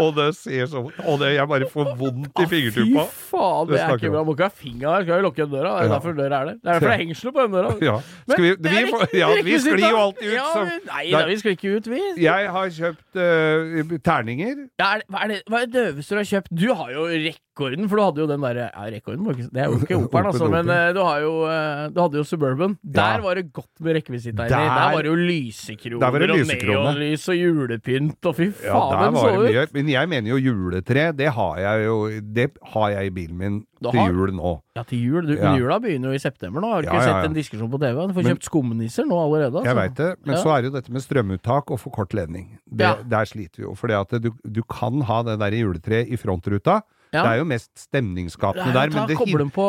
[0.02, 3.06] Og det ser så Og det, jeg bare får vondt i fingertuppa.
[3.06, 4.24] Fy faen, det Det er ikke bra.
[4.26, 5.06] Må ikke ha fingra der.
[5.06, 5.72] Skal jo lukke igjen døra.
[5.76, 6.52] Det er derfor døra er der.
[6.52, 7.72] Det er derfor det er hengsler på den døra.
[7.88, 7.96] Ja.
[8.26, 10.52] Men vi, vi, ja, vi sklir jo alltid ut.
[10.52, 10.66] Så.
[10.90, 12.02] nei da, vi sklir ikke ut, vi.
[12.26, 14.62] Jeg har kjøpt uh, terninger.
[14.80, 16.54] Ja, er det, hva, er det, hva er det døveste du har kjøpt?
[16.56, 17.08] Du har jo
[17.56, 19.96] rekorden, for du hadde jo den derre ja, rekorden, var ikke- Det er jo ikke
[20.04, 22.76] operen, altså, men eh, du, har jo, eh, du hadde jo Suburban.
[22.84, 23.20] Der Ja.
[23.24, 24.48] var det godt med rekvisitter.
[24.48, 26.76] Der- Der var det jo lysekroner det lysekrone.
[26.76, 29.50] og neonlys og julepynt, og fy faen, ja, så ut!
[29.50, 29.66] mye.
[29.72, 31.12] Men jeg mener jo juletre.
[31.16, 34.60] Det har jeg jo Det har jeg i bilen min har, til jul nå.
[34.76, 35.26] Ja, til jul.
[35.26, 35.54] Du, Ja.
[35.56, 36.68] Jula begynner jo i september nå.
[36.72, 37.22] Har du ikke ja, ja.
[37.22, 38.06] sett en diskusjon på TV?
[38.08, 39.64] Du får Men- kjøpt skumnisser nå allerede.
[39.64, 39.80] Jeg altså.
[39.80, 40.16] veit det.
[40.26, 42.58] Men så er det jo dette med strømuttak og for kort ledning.
[42.68, 43.08] Det.
[43.08, 43.74] Der sliter vi jo.
[43.74, 43.88] For
[44.18, 46.82] du, du kan ha det der juletreet i frontruta.
[47.16, 47.22] Ja.
[47.24, 48.92] Det er jo mest stemningsskapende er der.
[48.94, 49.66] Men det kobler dem på,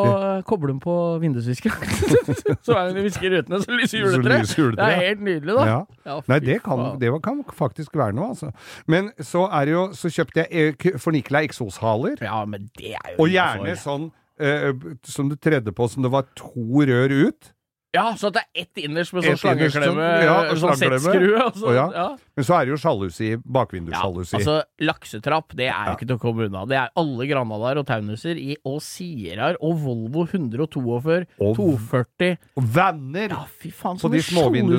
[0.49, 1.95] kobler dem på vindusviskeren.
[2.67, 4.53] så er det visker i rutene, så lyser juletreet.
[4.77, 5.65] Det er helt nydelig, da.
[5.71, 5.79] Ja.
[6.07, 8.51] Ja, Nei, det kan, det kan faktisk være noe, altså.
[8.87, 12.19] Men så er det jo Så kjøpte jeg eh, fornikla eksoshaler.
[12.23, 14.71] Ja, men det er jo Og gjerne sånn eh,
[15.07, 17.53] som du tredde på som det var to rør ut.
[17.95, 19.37] Ja, så at det er ett innerst med sånn
[19.71, 21.45] slangeklemme, ja, sånn settskrue.
[21.55, 21.85] så- Å, ja.
[21.95, 22.07] ja.
[22.35, 23.29] Men så er det jo sjalusi.
[23.95, 24.01] Ja,
[24.37, 26.65] altså Laksetrapp det er jo ikke til å komme unna.
[26.67, 32.63] Det er alle Granadaer og Taunuser i og Sierraer og Volvo 142, Og- 240 og
[32.63, 33.29] venner!
[33.29, 34.19] Ja, fy faen, sånne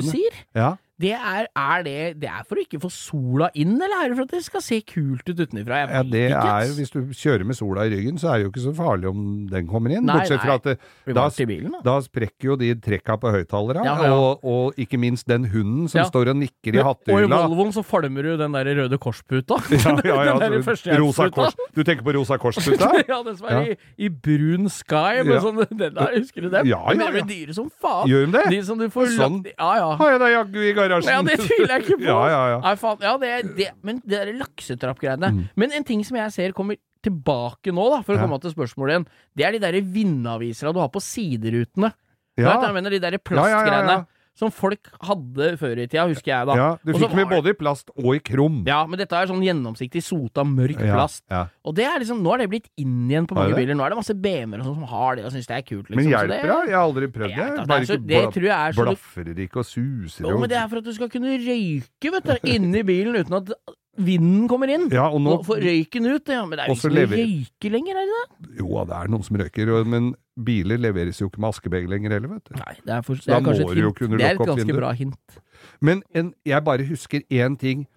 [0.05, 0.43] sjalusier!
[0.55, 0.77] Ja.
[0.99, 4.17] Det er, er det, det er for å ikke få sola inn, eller er det
[4.17, 5.77] for at det skal se kult ut utenfra?
[5.87, 6.39] Ja, det ikke.
[6.59, 6.73] er.
[6.75, 9.21] Hvis du kjører med sola i ryggen, så er det jo ikke så farlig om
[9.47, 10.03] den kommer inn.
[10.09, 10.57] Nei, Bortsett fra nei.
[10.59, 11.79] at det, da, bilen, da.
[11.87, 14.11] da sprekker jo de trekka på høyttalerne, Ja, ja.
[14.11, 16.05] og, og ikke minst den hunden som Ja.
[16.09, 17.29] står og nikker i hattehylla.
[17.39, 17.53] Og i.
[17.55, 19.61] Volvoen så falmer du den der røde korsputa.
[19.79, 21.55] Ja, ja, ja, den der rosa kors.
[21.75, 22.91] Du tenker på Rosa Kors-puta?
[23.07, 25.39] ja, som er i, i brun sky, men Ja.
[25.47, 26.67] sånn den der, husker du dem?
[26.67, 28.03] Ja, ja, De er dyre som faen.
[28.11, 28.45] Gjør de det?
[28.51, 29.39] De som du får Sånn.
[29.55, 29.89] Ja, ja.
[29.99, 30.88] Har jeg da jaggu i garasjen?
[30.89, 32.07] Ja, det tviler jeg ikke på.
[32.11, 32.59] Ja, ja, ja.
[32.65, 35.41] Nei, faen, ja, det, det, men det der laksetrappgreiene Mm.
[35.59, 38.95] Men en ting som jeg ser kommer tilbake nå, da, for å komme til spørsmålet
[38.95, 39.05] igjen,
[39.37, 41.93] det er de der vindaviserne du har på siderutene.
[42.39, 42.55] Ja.
[42.55, 44.18] vet, jeg mener de der Ja, ja, plastgreiene ja, ja.
[44.39, 46.53] Som folk hadde før i tida, husker jeg da.
[46.55, 48.61] Ja, du fikk var både i plast og i krum.
[48.69, 51.25] Ja, men dette er sånn gjennomsiktig, sota, mørk plast.
[51.29, 51.41] ja.
[51.67, 53.75] Og det er liksom, nå er det blitt inn igjen på mange biler.
[53.75, 55.89] Nå er det masse BMW-er og sånn som har det og syns det er kult.
[55.89, 55.99] Liksom.
[55.99, 56.69] Men hjelper det-?
[56.71, 57.67] Jeg har aldri prøvd det.
[57.67, 60.49] Bare det så- ikke det tror jeg er så blafrer ikke og suser Jo, men
[60.49, 63.51] det er for at du skal kunne røyke, vet du, inni bilen uten at
[63.99, 64.87] vinden kommer inn.
[64.89, 66.45] Ja, og nå Nå får røyken ut, ja.
[66.47, 68.57] Men det er jo ikke lever- røyke lenger, er det det?
[68.63, 72.33] Jo, det er noen som røyker, men biler leveres jo ikke med askebeger lenger heller,
[72.35, 72.57] vet du.
[72.59, 73.97] Nei, det er, for, det Da er kanskje må et du jo hint.
[74.01, 75.39] kunne Det er et ganske bra hint.
[75.81, 77.87] Men en, jeg bare husker én ting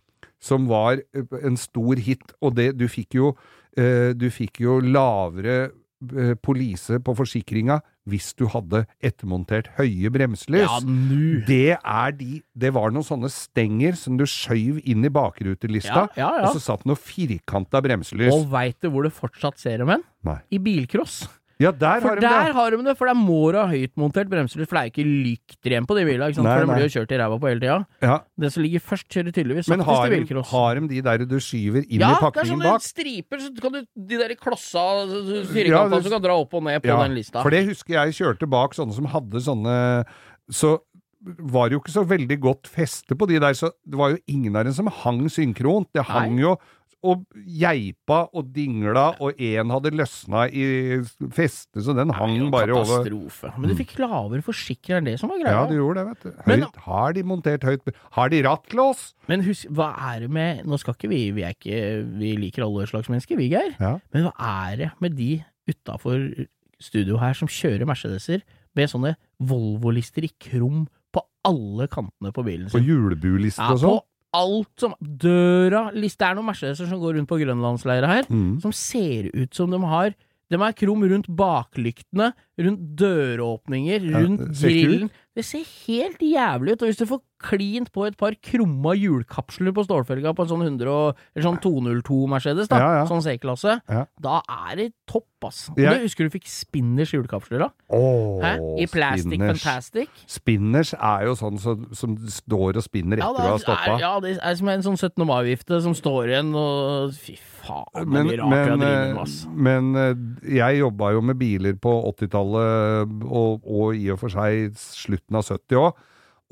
[0.43, 3.37] som var eh, en stor hit, og det Du fikk jo,
[3.79, 5.71] eh, du fikk jo lavere
[6.19, 10.65] eh, polise på forsikringa hvis du hadde ettermontert høye bremselys.
[10.67, 11.45] Ja, nu.
[11.47, 16.25] Det er de Det var noen sånne stenger som du skjøv inn i bakrutelista, Ja,
[16.25, 16.49] ja, ja.
[16.49, 18.35] og så satt noe firkanta bremselys.
[18.35, 20.03] Og veit du hvor du fortsatt ser dem hen?
[20.51, 21.29] I bilcross.
[21.63, 22.55] Ja, der For har de der det!
[22.57, 25.87] har de det, for det er Mora høytmontert bremselys, for det er ikke lykter igjen
[25.89, 26.49] på de bilene, ikke sant?
[26.49, 27.79] Nei, for de blir jo kjørt i ræva på hele tida.
[28.03, 28.17] Ja.
[28.45, 31.87] Den som ligger først, kjører tydeligvis Men har de, har de de der du skyver
[31.87, 32.87] inn ja, i det er pakningen sånne bak?
[32.87, 33.81] striper, så kan du
[34.13, 37.43] De der klossa, Ja, firkanta, det- som kan dra opp og ned på den lista.
[37.43, 40.05] For det husker jeg kjørte bak sånne som hadde sånne
[40.51, 40.79] Så
[41.23, 44.19] var det jo ikke så veldig godt feste på de der, så det var jo
[44.27, 45.87] ingen av dem som hang synkront.
[45.95, 46.57] Det hang jo
[47.03, 51.01] og geipa og dingla, og én hadde løsna i
[51.35, 53.03] festet, så den hang Nei, bare over.
[53.03, 53.51] katastrofe.
[53.59, 55.57] Men du fikk lavere forsikring enn det som var greia.
[55.57, 56.43] Ja, du gjorde det, vet du.
[56.47, 59.15] Men- har de montert høyt Har de rattlås?
[59.29, 62.87] Men husk, hva er det med Nå skal ikke vi Vi ikke Vi liker alle
[62.87, 63.75] slags mennesker, vi, Geir.
[63.81, 63.99] Ja.
[64.13, 64.33] Men hva
[64.71, 66.47] er det med de utafor
[66.81, 68.43] studio her som kjører Mercedeser
[68.75, 73.79] med sånne Volvo-lister i krum på alle kantene på bilen På julebulister julebuliste Ja, og
[73.83, 74.01] sånn?
[74.35, 78.61] Alt som Døra list, Det er noen Mercedeser som går rundt på grønlandsleiret her, Mm.
[78.63, 80.15] som ser ut som de har
[80.53, 82.35] De er krum rundt baklyktene,
[82.69, 85.11] rundt døråpninger, rundt ja, grillen.
[85.33, 86.83] Det ser helt jævlig ut.
[86.85, 90.65] Og hvis du får klint på et par krumma hjulkapsler på stålfelga på en sånn
[90.67, 93.07] 100 eller sånn 202 Mercedes, da, Ja, ja.
[93.09, 95.71] sånn C-klasse, da er det topp, ass.
[95.75, 97.69] Jeg- du husker du fikk Spinners hjulkapsler, da?
[97.89, 98.53] Oh, Hæ?
[98.79, 99.63] I Plastic spinners.
[99.65, 100.09] Fantastic.
[100.27, 103.99] Spinners er jo sånn som, som står og spinner etter du har det stoppa.
[103.99, 105.25] ja, det er som en sånn 17.
[105.27, 109.15] mai-vifte som står igjen, og fy faen, det Men, mye rart har men, drevet eh,
[109.15, 109.47] med, ass.
[109.51, 114.33] men eh, jeg jobba jo med biler på 80-tallet 80-tallet, og, og i og for
[114.33, 116.01] seg slutten av 70 òg.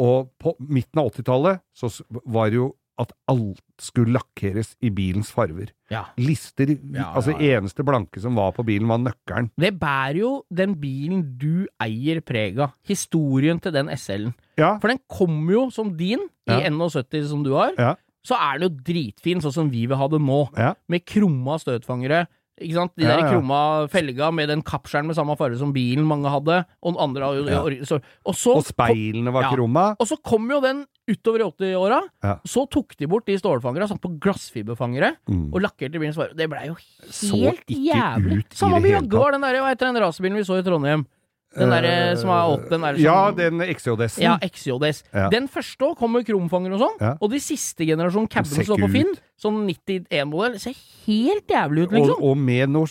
[0.01, 1.91] Og på midten av 80-tallet så
[2.25, 5.71] var det jo at alt skulle lakkeres i bilens farver.
[5.89, 6.03] Ja.
[6.21, 9.49] Lister Ja, Altså ja, eneste blanke som var på bilen, var nøkkelen.
[9.57, 12.75] Det bærer jo den bilen du eier preg av.
[12.89, 14.35] Historien til den SL-en.
[14.83, 16.69] For den kommer jo som din, i Ja.
[16.69, 17.73] 71 som du har.
[18.21, 20.43] Så er den jo dritfin, sånn som vi vil ha det nå.
[20.89, 22.27] Med krumma støtfangere.
[22.61, 22.93] Ikke sant?
[22.97, 26.65] De Ja, der krumma felga med den kappskjermen med samme farge som bilen mange hadde.
[26.83, 27.63] Og andre Ja.
[27.89, 29.51] så, Og så Og speilene var Ja.
[29.55, 29.97] krumma.
[29.99, 32.01] Og så kom jo den utover i 80-åra.
[32.23, 32.37] Ja.
[32.47, 35.53] Så tok de bort de stålfangere, satt på glassfiberfangere, Mm.
[35.55, 36.37] og lakkerte bilens farge.
[36.37, 36.77] Det blei jo
[37.11, 38.39] Så helt ikke jævlig.
[38.39, 41.07] ut i Samme med Jaguar, den der, hva heter den rasebilen vi så i Trondheim?
[41.57, 44.23] Den der, som er åtte, den der som Ja, den XJS-en.
[44.23, 45.03] Ja, XJS.
[45.13, 45.29] Ja.
[45.33, 47.17] Den første òg kom med kromfanger og sånn, Ja.
[47.21, 49.11] og de siste generasjon cabene står på Finn,
[49.41, 50.75] sånn 91-modell, ser
[51.07, 52.23] helt jævlig ut, liksom.
[52.23, 52.87] og med noe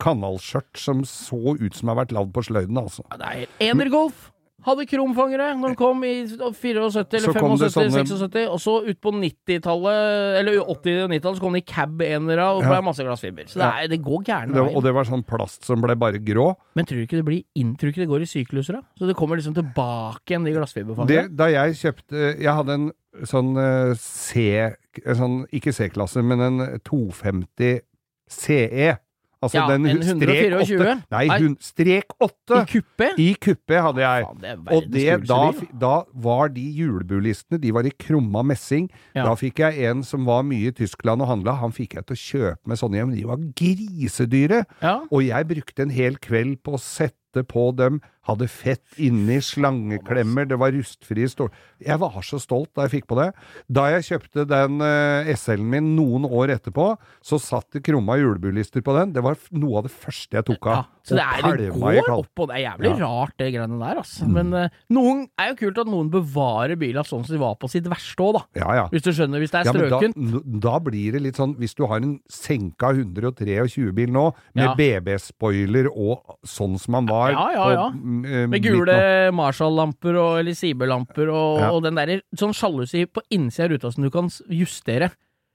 [0.00, 3.04] kanalskjørt som så ut som har vært lagd på sløyden, altså.
[3.10, 4.30] Ja, det er helt Energolf
[4.66, 6.90] hadde kromfangere når den kom i 74 eller
[7.26, 11.40] Så kom 75, sånne- 76, og så ut på 90-tallet, eller 80- og 90-tallet, så
[11.40, 12.80] kom det i cab-enere og Ja.
[12.80, 13.44] masse glassfiber.
[13.46, 16.54] Så det, er, det går gærne og det var sånn plast som ble bare grå.
[16.74, 18.82] Men tror du ikke det blir inn, tror du ikke det går i sykluser, da?
[18.98, 21.36] Så det kommer liksom tilbake igjen, de glassfiberfangerne?
[21.36, 22.92] da jeg kjøpte Jeg hadde en
[23.28, 27.80] sånn eh, C sånn, Ikke C-klasse, men en 250
[28.28, 28.96] CE.
[29.42, 30.92] Altså Ja, den en strek 124?
[31.10, 32.60] Nei, hun, strek 8!
[32.60, 33.18] I kuppet?
[33.18, 34.22] I kuppet hadde jeg.
[34.22, 35.40] Ja, det Og det, da,
[35.82, 38.86] da var de julebulistene De var i krumma messing.
[39.16, 39.26] Ja.
[39.26, 41.56] Da fikk jeg en som var mye i Tyskland og handla.
[41.62, 43.16] Han fikk jeg til å kjøpe med sånne hjem.
[43.18, 44.62] De var grisedyre.
[45.10, 47.98] Og jeg brukte en hel kveld på å sette på dem.
[48.22, 51.48] Hadde fett inni, slangeklemmer, det var rustfrie stål...
[51.82, 53.24] Jeg var så stolt da jeg fikk på det.
[53.66, 56.84] Da jeg kjøpte den eh, SL-en min noen år etterpå,
[57.26, 59.10] så satt det krumma julebulister på den.
[59.16, 60.92] Det var noe av det første jeg tok Ja, av.
[61.02, 62.94] så det, er, det går oppå, opp, og det er jævlig Ja.
[62.94, 63.02] Mm.
[63.02, 64.28] rart, det greiene der, altså.
[64.38, 67.72] Men uh, noen er jo kult at noen bevarer bila sånn som de var på
[67.74, 68.44] sitt verste òg, da.
[68.62, 68.86] Ja, ja.
[68.94, 71.74] Hvis du skjønner, hvis det er Ja, men da, da blir det litt sånn Hvis
[71.74, 74.74] du har en senka 123-bil nå, med Ja.
[74.78, 77.84] BB-spoiler og sånn som han var Ja, ja, ja.
[77.90, 78.11] på, mm,
[78.52, 78.96] Med gule
[79.36, 81.70] Marshall-lamper eller Siber-lamper og, Ja.
[81.72, 85.10] og den derre sånn sjalusi på innsida av ruta som du kan justere.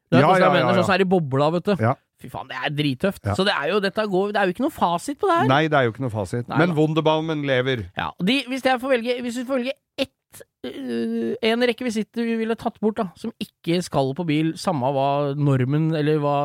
[0.09, 0.75] Det er Ja, ja, mener, ja, ja.
[0.77, 1.75] sånn som er i bobla, vet du.
[1.83, 1.95] Ja.
[2.17, 3.21] Fy faen, det er drittøft.
[3.27, 3.35] Ja.
[3.37, 5.47] Så det er jo, går, det er jo ikke noe fasit på det her.
[5.51, 6.47] Nei, det er jo ikke noe fasit.
[6.49, 6.75] Nei Men da.
[6.79, 7.83] Wunderbaumen lever.
[7.97, 12.35] Ja, de, hvis jeg får velge Hvis vi får velge ett øh, En rekvisitt vi
[12.39, 16.37] ville tatt bort, da, som ikke skal på bil, samme hva normen eller hva,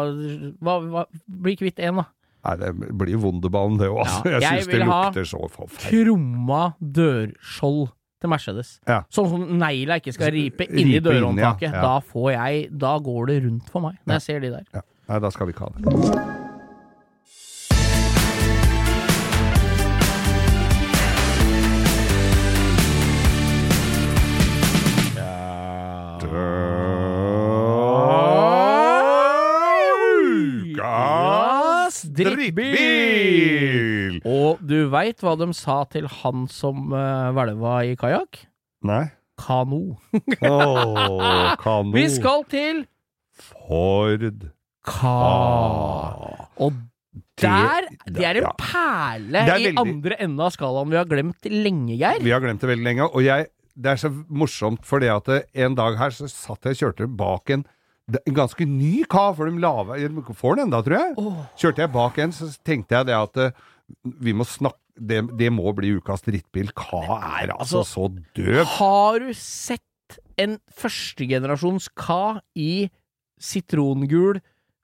[0.61, 2.05] hva, hva Bli kvitt én, da.
[2.42, 4.02] Nei, det blir Wunderbanen, det òg.
[4.02, 5.90] Ja, jeg jeg syns det lukter så forferdelig.
[5.92, 7.85] Krumma dørskjold
[8.22, 8.74] til Mercedes.
[8.88, 9.00] Ja.
[9.14, 11.55] Sånn som negla ikke skal ripe inni Ripe inn, ja.
[11.59, 14.66] Da får jeg Da går det rundt for meg, når jeg ser de der.
[14.74, 14.87] Ja.
[15.11, 16.41] Nei, da skal vi ikke ha det.
[32.18, 34.20] Drittbil!
[34.29, 38.44] Og du veit hva de sa til han som uh, hvelva i kajakk?
[38.88, 39.05] Nei.
[39.42, 39.96] Kano.
[40.44, 41.92] oh, kano.
[41.94, 42.85] Vi skal til
[43.33, 44.29] Ford
[44.83, 45.09] Ka.
[45.09, 46.48] Ah.
[46.62, 46.77] Og
[47.40, 48.53] der Det er en ja.
[48.59, 49.72] perle er veldig...
[49.72, 52.22] i andre enden av skalaen vi har glemt lenge, Geir.
[52.22, 53.09] Vi har glemt det veldig lenge.
[53.11, 56.83] Og jeg, det er så morsomt, fordi at en dag her så satt jeg og
[56.83, 57.64] kjørte bak en,
[58.11, 61.35] en ganske ny Ka, for de lave de Får den enda, tror jeg.
[61.61, 63.53] Kjørte jeg bak en, så tenkte jeg det at eh,
[64.23, 66.73] vi må snakke det, det må bli ukas drittbil.
[66.77, 68.65] Ka er altså, altså- så døv.
[68.77, 72.91] Har du sett en førstegenerasjons Ka i
[73.41, 74.41] sitrongul,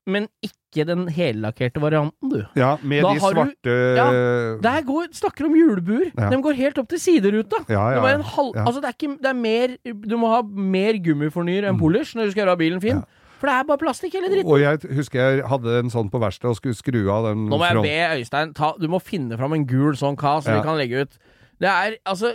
[0.08, 2.42] men ikke den hellakkerte varianten, du?
[2.56, 6.10] Ja, med Da de svarte du- svarte Der går, snakker om julebuer.
[6.16, 6.28] Ja.
[6.30, 7.62] De går helt opp til sideruta.
[7.68, 8.64] Ja, ja, det, en halv, ja.
[8.66, 9.76] altså det, er ikke, det er mer
[10.06, 12.96] Du må ha mer gummifornyer enn polish når du skal gjøre bilen fin.
[12.96, 13.04] Mm.
[13.06, 13.24] Ja.
[13.38, 14.50] For det er bare plastikk hele dritten.
[14.50, 17.56] Og jeg husker jeg hadde en sånn på verkstedet og skulle skru av den Nå
[17.56, 20.60] må jeg be Øystein ta, Du må finne fram en gul sånn kar som Ja.
[20.60, 21.18] vi kan legge ut.
[21.60, 22.34] Det er altså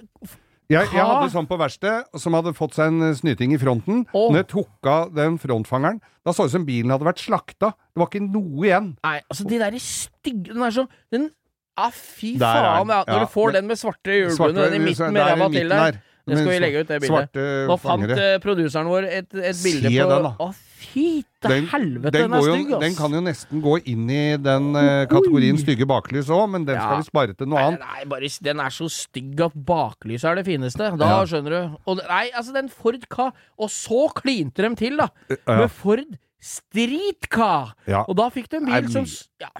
[0.71, 4.03] Jeg, jeg hadde sånn på verkstedet, som hadde fått seg en eh, snyting i fronten.
[4.15, 4.29] Oh.
[4.31, 7.73] Når jeg tok av den frontfangeren, da så det ut som bilen hadde vært slakta.
[7.91, 8.93] Det var ikke noe igjen.
[9.03, 11.29] Nei, altså de der stygge Den er så den,
[11.73, 12.91] Ja, fy faen.
[12.93, 16.01] Ja, når du får den med svarte hjulbunner i midten med ræva til der.
[16.25, 17.39] Det skal vi legge ut, det bildet.
[17.67, 20.29] Nå fant uh, produseren vår et, et bilde Se på den, da.
[20.39, 20.47] Å,
[20.83, 21.03] fy
[21.43, 22.81] til Den, helvete, den, den, er stygg, ass.
[22.85, 26.77] den kan jo nesten gå inn i den uh, kategorien stygge baklys òg, men den
[26.79, 26.85] Ja.
[26.87, 27.83] skal vi spare til noe Nei, annet.
[27.83, 30.91] nei, bare, den er så stygg at baklyset er det fineste.
[30.97, 31.21] Da Ja.
[31.27, 31.77] skjønner du.
[31.91, 35.09] Og, nei, altså, den Ford Ka Og så klinte de til, da!
[35.33, 35.57] Ja.
[35.65, 36.07] Med Ford
[36.43, 37.73] Streetcar!
[37.87, 38.01] Ja.
[38.07, 39.05] Og da fikk du en bil som
[39.39, 39.51] Ja,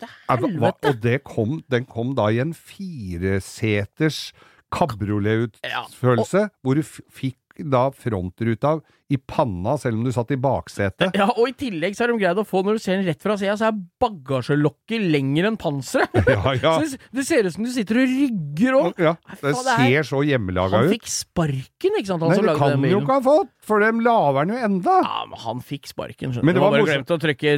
[0.00, 0.88] Er- hva- helvete!
[0.88, 4.32] Og det kom, den kom da i en fireseters
[4.70, 8.78] kabrioletutførelse, hvor du fikk da frontruta
[9.10, 11.16] i panna selv om du satt i baksetet.
[11.18, 13.22] Ja, og i tillegg så har de greid å få, når du ser den rett
[13.22, 16.08] fra sida, så er bagasjelokket lenger enn panseret.
[16.30, 16.72] Ja, ja.
[16.78, 19.14] Så det, ser ut som du sitter og rygger og ja.
[19.32, 22.54] Det faen, det er- ser så hjemmelaga Han fikk sparken, ikke sant, han Nei, det
[22.60, 24.94] kan den han jo ikke ha fått, for dem lager den jo enda.
[25.04, 26.60] Ja, men han fikk sparken, skjønner du.
[26.62, 27.56] Han bare glemte å trykke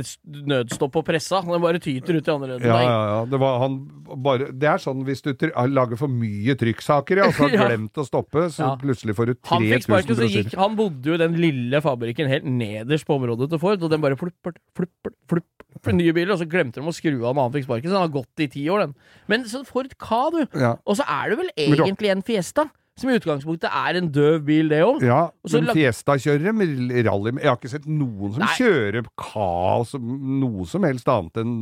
[0.52, 1.42] nødstopp på pressa.
[1.44, 2.68] Han bare tyter ut i andre enden.
[2.72, 3.20] Ja, ja, ja.
[3.28, 3.78] Det, var, han
[4.24, 5.32] bare, det er sånn hvis du
[5.72, 9.34] lager for mye trykksaker, ja, og så har glemt å stoppe, så plutselig får du
[9.52, 13.06] Han fikk 3000 sparken, så gikk Han bodde jo i den lille fabrikken helt nederst
[13.08, 16.80] på området til Ford, og den bare fluppert, fluppert, fluppert nye biler, og så glemte
[16.80, 18.86] de å skru av når han fikk sparken, så den har gått i ti år,
[18.86, 18.94] den.
[19.32, 20.42] Men så Ford Ka, du.
[20.58, 20.76] Ja.
[20.86, 22.68] Og så er det vel egentlig en Fiesta,
[23.00, 25.02] som i utgangspunktet er en døv bil, det òg.
[25.06, 26.72] Ja, men Fiesta-kjørere med
[27.06, 28.50] rally Jeg har ikke sett noen som Nei.
[28.58, 31.54] kjører kaos noe som helst annet enn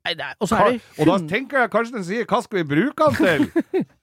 [0.00, 2.68] Nei, er- Og så det Og da tenker jeg kanskje den sier 'hva skal vi
[2.74, 3.50] bruke han til'?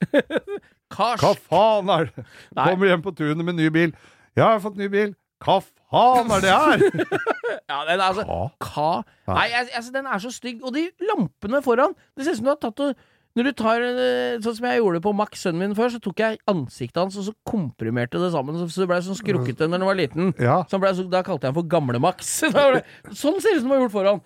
[0.94, 2.24] Hva faen er det?
[2.56, 3.92] Kommer hjem på tunet med ny bil.
[4.38, 5.14] 'Ja, jeg har fått ny bil'.
[5.44, 6.78] Hva faen er det her?
[7.70, 8.50] Ja, den er altså Hva?
[8.60, 10.62] Ka Nei, jeg- altså, den er så stygg.
[10.64, 12.94] Og de lampene foran Det ser ut som du har tatt og
[13.36, 16.18] Når du tar eh, Sånn som jeg gjorde på Max, sønnen min, før, så tok
[16.18, 19.78] jeg ansiktet hans og så komprimerte det sammen, så så det blei sånn skrukkete når
[19.78, 20.32] han var liten.
[20.42, 20.56] Ja.
[20.66, 22.32] Så han ble, så, da kalte jeg han for Gamle-Max.
[22.50, 24.22] Da var det- sånn ser det ut som du har gjort foran.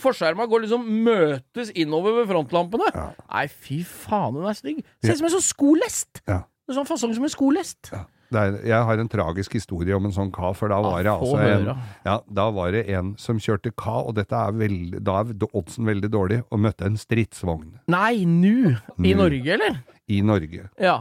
[0.00, 2.88] Forskjerma går liksom møtes innover ved frontlampene.
[3.28, 4.80] Nei, fy faen, den er stygg.
[5.04, 6.22] Ser ut som en sånn skolest.
[6.26, 6.40] Ja.
[6.70, 7.92] En sånn fasong som en skolest.
[8.34, 11.38] Er, jeg har en tragisk historie om en sånn ka, for da var det altså
[11.38, 11.68] en,
[12.04, 15.86] ja, da var det en som kjørte ka, og dette er veldig, da er oddsen
[15.86, 18.74] veldig dårlig, og møtte en stridsvogn Nei, nu.
[18.98, 19.20] I Nu.
[19.22, 19.78] Norge, eller?
[20.10, 20.68] i Norge.
[20.78, 20.96] Ja.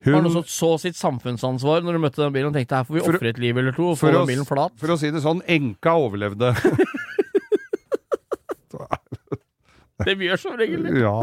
[0.00, 2.78] Var Hun, det noe som så sitt samfunnsansvar når du møtte den bilen og tenkte
[2.78, 4.72] her får vi ofre et liv eller to og få den bilen flat?
[4.80, 6.54] for å si det sånn, enka overlevde.
[10.00, 10.94] Det gjør som regel det.
[11.02, 11.16] ja.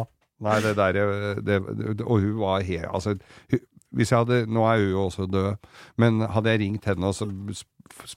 [0.45, 1.55] Nei, det der det,
[1.97, 3.15] det, Og hun var helt Altså,
[3.49, 3.61] hun,
[3.97, 5.57] hvis jeg hadde Nå er hun jo også død,
[5.97, 7.15] men hadde jeg ringt henne og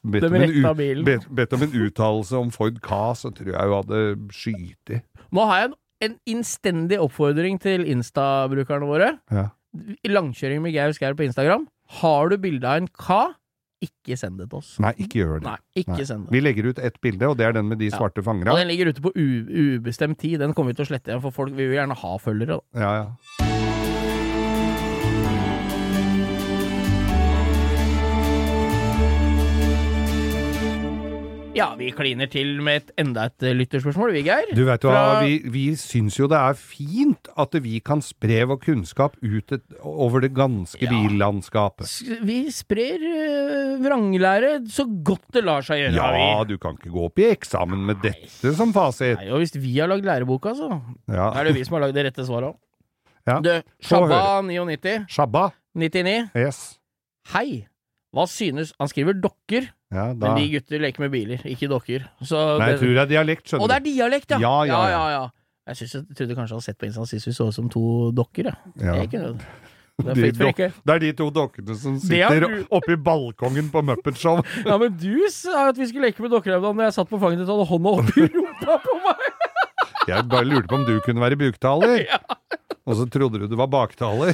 [0.05, 3.77] bedt om, en, bedt, bedt om en uttalelse om Ford Ka, så tror jeg hun
[3.81, 4.03] hadde
[4.35, 5.03] skytet.
[5.33, 9.13] Nå har jeg en, en innstendig oppfordring til Insta-brukerne våre.
[9.31, 9.49] Ja.
[10.11, 11.69] Langkjøring med Geir Skau på Instagram.
[12.01, 13.21] Har du bilde av en Ka,
[13.81, 14.75] ikke send det til oss.
[14.83, 15.47] Nei, ikke gjør det.
[15.47, 16.05] Nei, ikke Nei.
[16.09, 16.35] send det.
[16.35, 17.97] Vi legger ut ett bilde, og det er den med de Ja.
[17.97, 18.57] svarte Og fangerne.
[18.59, 20.39] den ligger ute på ubestemt tid.
[20.43, 22.61] Den kommer vi til å slette igjen, for folk vi vil gjerne ha følgere.
[22.75, 22.81] Da.
[22.81, 23.80] Ja, ja.
[31.61, 34.49] Ja, vi kliner til med et, enda et eh, lytterspørsmål, vi, Geir.
[34.57, 38.41] Du vet jo, Fra- vi, vi syns jo det er fint at vi kan spre
[38.49, 40.91] vår kunnskap ut et, over det ganske Ja.
[40.91, 41.93] billandskapet.
[42.25, 46.01] Vi sprer uh, vranglære så godt det lar seg gjøre.
[46.01, 49.19] Ja, du kan ikke gå opp i eksamen med dette som fasit.
[49.21, 50.71] Nei, og hvis vi har lagd læreboka, så
[51.13, 51.31] Ja.
[51.37, 52.59] er det vi som har lagd det rette svaret òg.
[53.29, 53.37] Ja.
[53.45, 53.51] Du,
[53.85, 55.51] Shabba 99, Shabba.
[55.77, 56.31] 99.
[56.35, 56.79] Yes.
[57.35, 57.67] Hei!
[58.11, 62.07] Hva synes Han skriver dokker, Ja, men vi gutter leker med biler, ikke dokker.
[62.23, 63.67] Så Nei, jeg tror det er dialekt, skjønner du.
[63.67, 64.39] Å, det er dialekt, ja!
[64.43, 65.11] Ja, ja, ja, ja.
[65.19, 65.25] ja.
[65.71, 67.69] Jeg, synes, jeg trodde kanskje han hadde sett på Insta sist vi så ut som
[67.71, 67.83] to
[68.17, 68.49] dokker.
[68.51, 68.55] Ja.
[68.83, 68.95] Ja.
[69.03, 69.51] Jeg kunne det.
[70.01, 70.69] Er De.
[70.89, 74.41] Det er de to dokkene som sitter du- oppi balkongen på Muppet Show.
[74.65, 77.43] Ja, men du sa at vi skulle leke med dokker da jeg satt på fanget
[77.43, 79.27] ditt og hadde hånda oppi rumpa på meg!
[80.09, 82.07] Jeg bare lurte på om du kunne være buktaler.
[82.89, 84.33] Og så trodde du du var baktaler.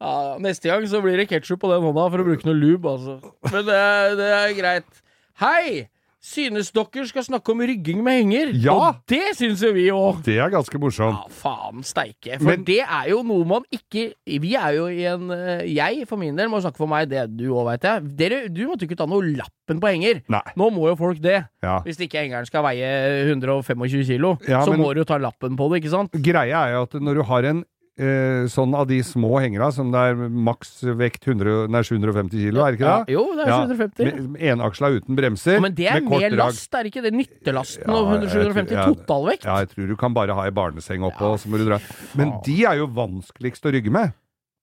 [0.00, 2.88] Ja, neste gang så blir det ketsjup på den hånda for å bruke noe lube,
[2.96, 3.18] altså.
[3.52, 3.80] Men det,
[4.20, 5.02] det er greit.
[5.42, 5.88] Hei!
[6.20, 8.50] Synes dere skal snakke om rygging med henger?
[8.60, 8.74] Ja!
[8.76, 10.18] Og det syns jo vi òg.
[10.26, 11.16] Det er ganske morsomt.
[11.16, 12.34] Ja, faen steike.
[12.36, 16.04] For Men- det er jo noe man ikke Vi er jo i en eh, Jeg,
[16.10, 18.04] for min del, må snakke for meg, det du òg, veit jeg.
[18.20, 20.20] Dere, du måtte ikke ta noe lappen på henger.
[20.28, 20.44] Nei.
[20.60, 21.38] Nå må jo folk det.
[21.64, 21.78] Ja.
[21.88, 22.92] Hvis ikke hengeren skal veie
[23.32, 26.12] 125 kilo, Ja, så men- må du jo ta lappen på det, ikke sant?
[26.20, 27.64] Greia er jo at når du har en
[28.00, 32.62] eh, sånn av de små hengera, som det er maks vekt 100, nei, 750 kilo,
[32.64, 33.12] er det ikke Ja, det?
[33.14, 34.08] jo, det er 750.
[34.40, 35.58] Ja, Enaksla uten bremser.
[35.58, 37.12] Ja, men det er med med last, er det ikke det?
[37.18, 39.44] Nyttelasten Ja, og jeg tror- 750 ja, totalvekt?
[39.44, 41.78] Ja, jeg tror du kan bare ha ei barneseng oppå, Ja, så må du dra.
[42.16, 44.12] Men de er jo vanskeligst å rygge med.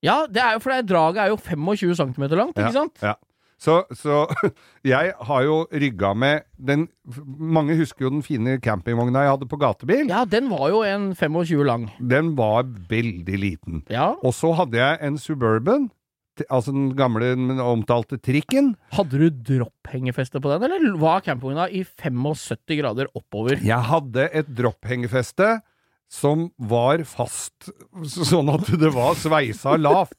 [0.03, 2.93] Ja, det er jo for det draget er jo 25 cm langt, ikke sant?
[3.01, 3.15] Ja.
[3.57, 4.25] Så, så
[4.85, 6.87] jeg har jo rygga med den
[7.37, 10.09] Mange husker jo den fine campingvogna jeg hadde på gatebil.
[10.11, 11.87] Ja, den var jo en 25 lang.
[11.97, 13.85] Den var veldig liten.
[13.89, 14.11] Ja.
[14.21, 15.87] Og så hadde jeg en Suburban,
[16.51, 18.75] altså den gamle den omtalte trikken.
[18.93, 23.63] Hadde du dropphengefeste på den, eller var campingvogna i 75 grader oppover?
[23.63, 25.57] Jeg hadde et dropphengefeste
[26.11, 27.71] som var fast,
[28.07, 30.15] sånn at det var sveisa lavt.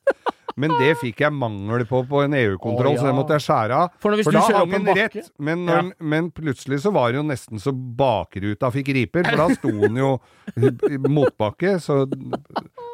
[0.58, 3.02] Men det fikk jeg mangel på på en EU-kontroll, oh, ja.
[3.02, 3.94] så det måtte jeg skjære av.
[4.02, 6.08] For For da hang en den rett, men, når, ja.
[6.14, 10.00] men plutselig så var det jo nesten så bakruta fikk riper, for da sto den
[10.00, 10.10] jo
[11.18, 12.02] motbakke, så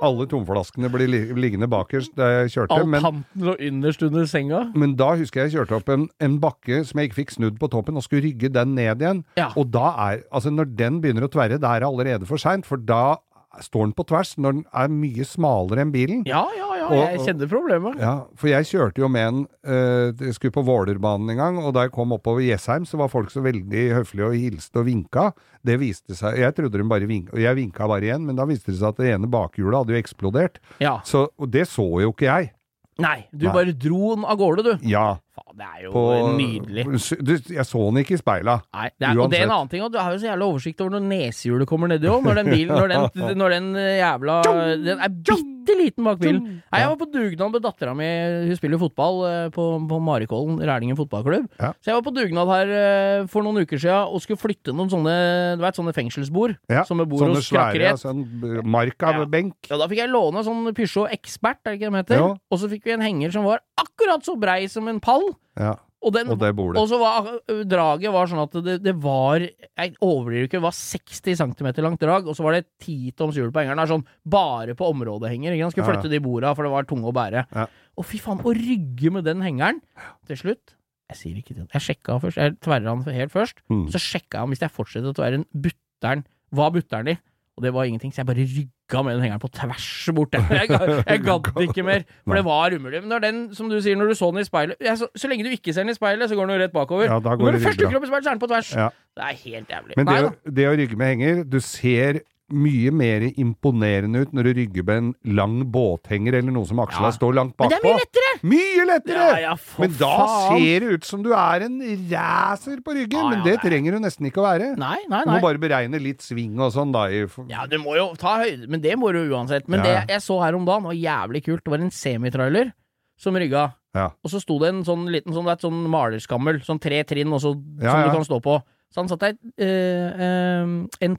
[0.04, 2.76] alle tomflaskene ble liggende bakerst da jeg kjørte.
[2.76, 4.66] All Men, panten lå innerst under senga.
[4.76, 7.60] men da husker jeg jeg kjørte opp en, en bakke som jeg ikke fikk snudd
[7.60, 9.24] på toppen, og skulle rygge den ned igjen.
[9.40, 9.50] Ja.
[9.56, 12.66] Og da er Altså, når den begynner å tverre, da er det allerede for seint,
[12.66, 13.16] for da
[13.62, 16.22] står den på tvers når den er mye smalere enn bilen.
[16.26, 17.98] Ja, ja, ja, Og- jeg kjenner problemet.
[18.00, 21.72] Ja, for jeg kjørte jo med en eh, Jeg skulle på Vålerbanen en gang, og
[21.74, 25.32] da jeg kom oppover Jessheim, så var folk så veldig høflige og hilste og vinka.
[25.64, 28.44] Det viste seg Jeg trodde de bare vinka, og jeg vinka bare igjen, men da
[28.44, 30.58] viste det seg at det ene bakhjulet hadde jo eksplodert.
[30.80, 31.00] Ja.
[31.04, 32.52] Så, og det så jo ikke jeg.
[32.98, 33.52] Nei, du Nei.
[33.54, 34.86] bare dro den av gårde, du.
[34.86, 35.16] Ja.
[35.34, 36.02] Faen, det er jo På,
[36.38, 36.84] nydelig.
[37.26, 38.60] Du, jeg så den ikke i speila.
[38.76, 40.84] Nei, det er, det er en annen ting, og du har jo så jævla oversikt
[40.84, 42.22] over når nesehjulet kommer nedi òg.
[42.22, 44.36] Når den bilen, når den, når den eh, jævla
[44.84, 46.44] Den er bitte liten bak bilen.
[46.60, 48.08] Nei, jeg var på dugnad med dattera mi,
[48.50, 51.50] hun spiller fotball eh, på, på Marikollen, Rælingen fotballklubb.
[51.58, 51.72] Ja.
[51.80, 54.92] Så jeg var på dugnad her eh, for noen uker siden og skulle flytte noen
[54.92, 55.16] sånne
[55.58, 58.22] Du vet, sånne fengselsbord Ja, som bor Sånne hos svære, sånn
[58.70, 59.56] markabenk.
[59.66, 59.74] Ja.
[59.74, 62.26] Ja, da fikk jeg låne sånn Peugeot Expert, er det ikke det de heter?
[62.54, 65.23] Og så fikk vi en henger som var akkurat så brei som en pall.
[65.58, 66.76] Ja, Og, den, og det bordet.
[66.82, 67.28] og så var
[67.64, 72.00] draget var sånn at det, det var Jeg overdriver ikke, det var 60 cm langt
[72.02, 73.80] drag, og så var det 10 toms hjul på hengeren.
[73.80, 75.56] Det er sånn bare på områdehenger.
[75.62, 77.46] Han Skulle flytte de borda, for det var tunge å bære.
[77.54, 77.66] Ja.
[77.96, 79.80] Og fy faen, å rygge med den hengeren
[80.28, 80.74] til slutt
[81.10, 81.68] Jeg sier ikke det.
[81.72, 82.36] Jeg sjekka først.
[82.40, 83.60] Jeg tverra den helt først.
[83.70, 83.86] Mm.
[83.92, 87.20] Så sjekka jeg om hvis jeg fortsetter å tverre den, butteren Hva butter den i?
[87.54, 90.34] Og det var ingenting, så jeg bare rygga med den hengeren på tvers bort.
[90.34, 93.00] Jeg, jeg gadd ikke mer, for det var umulig.
[93.00, 95.30] Men når den, som du sier, når du så den i speilet jeg, så, så
[95.30, 97.08] lenge du ikke ser den i speilet, så går den jo rett bakover.
[97.08, 98.50] Ja, da går når du det først dukker opp i speilet, så er den på
[98.52, 98.74] tvers.
[98.76, 98.88] Ja.
[99.14, 99.96] Det er helt jævlig.
[99.96, 102.20] Men det, Nei det å rygge med henger, du ser
[102.52, 107.08] mye mer imponerende ut når du rygger med en lang båthenger eller noe som aksla
[107.08, 107.14] Ja.
[107.16, 108.32] står langt Men det er mye lettere!
[108.44, 109.28] Mye lettere!
[109.30, 110.58] Ja, ja, men da faen.
[110.60, 111.78] ser det ut som du er en
[112.12, 114.76] racer på ryggen, ja, men det trenger du nesten ikke å være.
[114.76, 117.06] Nei, nei, Du må bare beregne litt sving og sånn, da.
[117.48, 119.66] Ja, du må jo ta høyde, men det må du uansett.
[119.68, 121.64] Men det jeg så her om dagen, var jævlig kult.
[121.64, 122.72] Det var en semitrailer
[123.16, 123.72] som rygga.
[123.94, 124.10] ja.
[124.22, 127.02] Og så sto det en sånn liten sånn, det er et sånn malerskammel, sånn tre
[127.04, 128.60] trinn også, som du kan stå på.
[128.94, 131.16] Så han satte ei, eh, eh, en,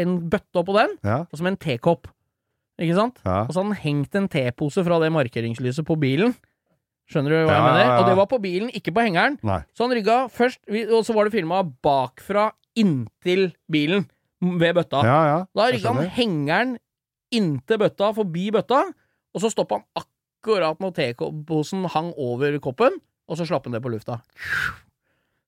[0.00, 2.08] en bøtte oppå den, Ja, som en tekopp.
[2.80, 3.18] Ikke sant?
[3.26, 3.42] ja.
[3.44, 6.32] Og så hadde han hengt en tepose fra det markeringslyset på bilen.
[7.08, 7.80] Skjønner du hva jeg mener?
[7.82, 7.98] ja, ja.
[8.00, 9.36] Og det var på bilen, ikke på hengeren.
[9.44, 9.60] Nei.
[9.76, 14.06] Så han rygga først, og så var det filma bakfra inntil bilen
[14.40, 15.02] ved bøtta.
[15.04, 15.38] Ja, ja.
[15.56, 16.76] Da rygga han hengeren
[17.34, 18.84] inntil bøtta, forbi bøtta,
[19.34, 23.82] og så stoppa han akkurat når teposen hang over koppen, og så slapp han det
[23.84, 24.20] på lufta.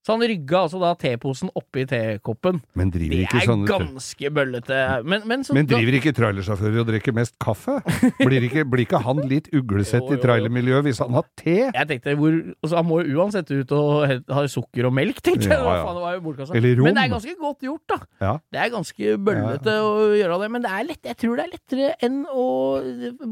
[0.01, 2.63] Så han rygga altså da teposen oppi tekoppen.
[2.79, 4.79] Men driver Det ikke er sånne ganske bøllete.
[5.05, 7.77] Men, men, så, Men driver ikke trailersjåfører og drikker mest kaffe?
[8.21, 11.27] Blir ikke, blir ikke han litt uglesett Jo, i jo, i trailermiljøet hvis han har
[11.37, 11.57] te?
[11.67, 15.51] Jeg tenkte, hvor, altså, Han må jo uansett ut og ha sukker og melk, tenkte
[15.51, 15.53] jeg.
[15.53, 15.85] Ja, ja.
[15.85, 16.57] faen, det jo.
[16.57, 16.89] Eller rom.
[16.89, 18.01] Men det er ganske godt gjort, da.
[18.25, 18.33] Ja.
[18.57, 20.51] Det er ganske bøllete å gjøre det.
[20.57, 22.47] Men det er lett, jeg tror det er lettere enn å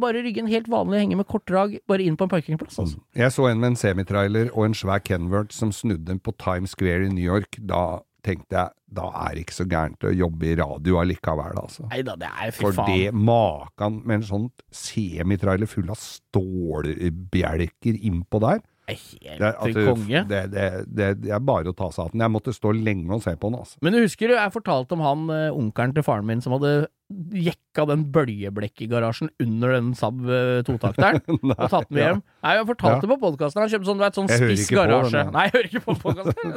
[0.05, 2.77] bare rygge en helt vanlig henge med kort drag bare inn på en parkeringsplass.
[2.85, 3.01] Altså.
[3.17, 7.07] Jeg så en med en semitrailer og en svær Kenworth som snudde på Times Square
[7.07, 7.59] i New York.
[7.63, 11.85] Da tenkte jeg da er det ikke så gærent å jobbe i radio allikevel, altså.
[11.91, 12.89] Neida, det er fy For faen.
[12.89, 19.83] det makan med en sånn semitrailer full av stålbjelker innpå der er det helt altså,
[19.91, 20.21] konge.
[20.31, 22.23] det, det, det, det er bare å ta seg av den.
[22.25, 23.77] Jeg måtte stå lenge og se på den, altså.
[23.85, 26.73] Men du husker du, jeg fortalte om han eh, onkelen til faren min som hadde
[27.09, 31.23] jekka den bøljeblekk-garasjen under den Saab eh, totakteren
[31.55, 32.19] og tatt den med hjem.
[32.45, 33.63] Nei, jeg fortalte det på podkasten.
[33.63, 35.23] Han kjøpte sånn, du vet, sånn spiss garasje.
[35.33, 36.53] Nei, jeg hører ikke på podkasten.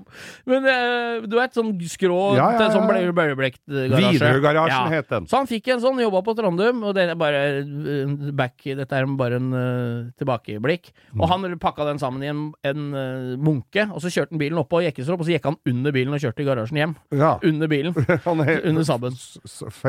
[0.52, 3.10] Men eh, du vet, sånn skrå Ja, ja, til sånn ja.
[3.16, 4.12] bøljeblekk-garasje.
[4.14, 4.84] Widerøe-garasjen Ja.
[4.94, 5.26] het den.
[5.30, 9.00] Så han fikk en sånn, jobba på Trondheim, og det er bare eh, back, dette
[9.02, 10.92] er bare en uh, tilbakeblikk.
[11.16, 11.20] Mm.
[11.24, 14.62] Og han pakka den sammen i en, en uh, munke, og så kjørte han bilen
[14.62, 16.96] oppå Jekkestrop, og så gikk han under bilen og kjørte i garasjen hjem.
[17.16, 17.34] Ja.
[17.42, 17.96] Under bilen.
[18.46, 19.16] Er- Under Saben.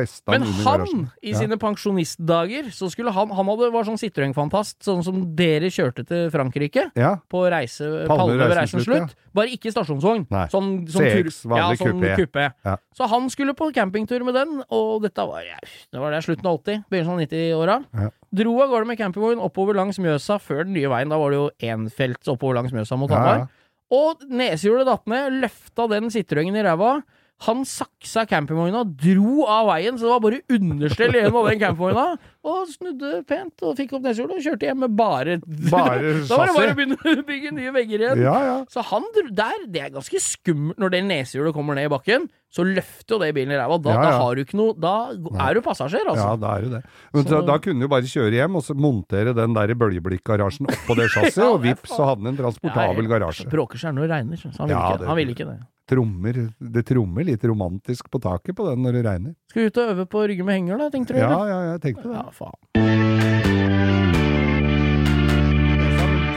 [0.08, 1.38] Festa Men han, i Ja.
[1.41, 6.30] sine pensjonistdager, så skulle han Han hadde, var sånn Citroën-fantast, sånn som dere kjørte til
[6.32, 6.91] Frankrike.
[6.95, 7.18] Ja.
[7.30, 9.24] På reise, Palme ved reisens slutt, Ja.
[9.36, 10.26] Bare ikke stasjonsvogn.
[10.49, 12.51] Sånn, sånn CX, vanlig sånn.
[12.66, 12.78] Ja.
[12.95, 16.64] Så han skulle på campingtur med den, og dette var, det var det slutten av
[16.64, 17.86] 80, begynnelsen av 90-åra.
[17.93, 18.10] Ja.
[18.34, 21.10] Dro av gårde med campingvogn oppover langs Mjøsa før den nye veien.
[21.10, 23.47] Da var det jo énfelts oppover langs Mjøsa mot Hamar.
[23.91, 27.03] Og nesehjulet datt ned, løfta den Citroën i ræva.
[27.45, 32.05] Han saksa campingvogna, dro av veien, så det var bare understell igjen over den campingvogna.
[32.47, 35.35] Og snudde pent og fikk opp nesehjulet og kjørte hjem med bare
[35.67, 38.23] Bare Da var det bare å begynne å bygge nye vegger igjen.
[38.25, 38.57] Ja, ja.
[38.73, 42.25] Så han der, det er ganske skummelt når det nesehjulet kommer ned i bakken.
[42.49, 43.77] Så løfter jo det bilen i ræva.
[43.83, 45.11] Da, Ja, da har du ikke noe Da
[45.47, 46.39] er du passasjer, Ja, altså.
[46.39, 46.83] da er du det.
[47.13, 50.65] Men Så- da, da kunne du bare kjøre hjem og så montere den der bøljeblikkgarasjen
[50.71, 53.49] oppå det chassiset, Ja, og vips, så hadde den en transportabel garasje.
[53.51, 55.59] Bråker seg når det regner, så han ville Ja, ikke, det- han vil ikke det.
[55.87, 59.35] Trommer, det trommer litt romantisk på taket på den når det regner.
[59.49, 61.19] Skal vi ut og øve på rygge med henger, da, tenkte du?
[61.19, 62.13] Ja, ja, jeg tenkte det.
[62.15, 62.53] ja faen.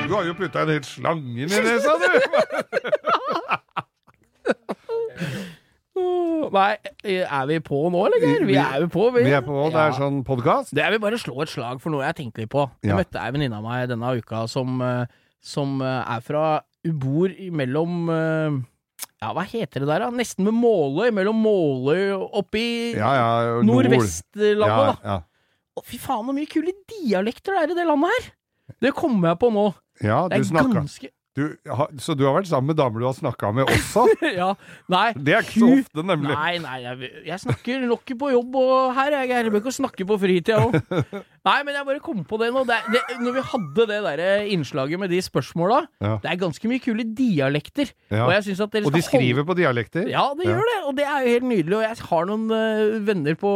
[0.08, 2.06] Du har jo putta en hel slange inn i nesa, du!
[6.50, 8.20] Nei, er vi på nå, eller?
[8.24, 8.44] Geir?
[8.46, 9.22] Vi Vi- er jo på, vi.
[9.24, 9.98] Vi er på, det er Ja.
[9.98, 10.70] sånn podkast.
[10.74, 12.70] Det jeg vil bare slå et slag for noe jeg tenker på.
[12.82, 12.96] Jeg Ja.
[12.96, 15.06] møtte ei venninne av meg denne uka som, eh,
[15.40, 18.62] som eh, er fra Hun bor mellom eh,
[19.22, 20.10] Ja, hva heter det der, da?
[20.10, 21.10] Nesten ved Måløy.
[21.12, 23.60] Mellom Måløy oppi Ja, ja.
[23.62, 23.84] nord.
[23.84, 24.96] Nordvestlandet, Ja, da.
[25.04, 25.20] ja.
[25.76, 28.32] Å, fy faen, så mye kule dialekter det er i det landet her!
[28.80, 29.74] Det kommer jeg på nå.
[30.02, 31.08] ja, Det du er snakka ganske
[31.38, 31.44] du,
[32.02, 34.02] Så du har vært sammen med damer du har snakka med også?
[34.40, 34.48] Ja,
[34.90, 35.12] nei.
[35.14, 36.34] Det er ikke så ofte, nemlig.
[36.34, 39.14] Nei, nei, jeg, jeg snakker nok på jobb og her.
[39.30, 40.74] Jeg bør ikke snakke på fritida òg.
[41.48, 42.64] Nei, men jeg bare kom på det nå.
[42.68, 44.22] Det, det, når vi hadde det der
[44.52, 46.18] innslaget med de spørsmåla, Ja.
[46.20, 47.94] det er ganske mye kule dialekter.
[48.10, 48.26] Ja.
[48.26, 50.04] Og Og de skriver på dialekter?
[50.10, 50.58] Ja, det Ja.
[50.58, 50.78] gjør det.
[50.86, 51.76] Og det er jo helt nydelig.
[51.78, 53.54] Og jeg har noen uh, venner på,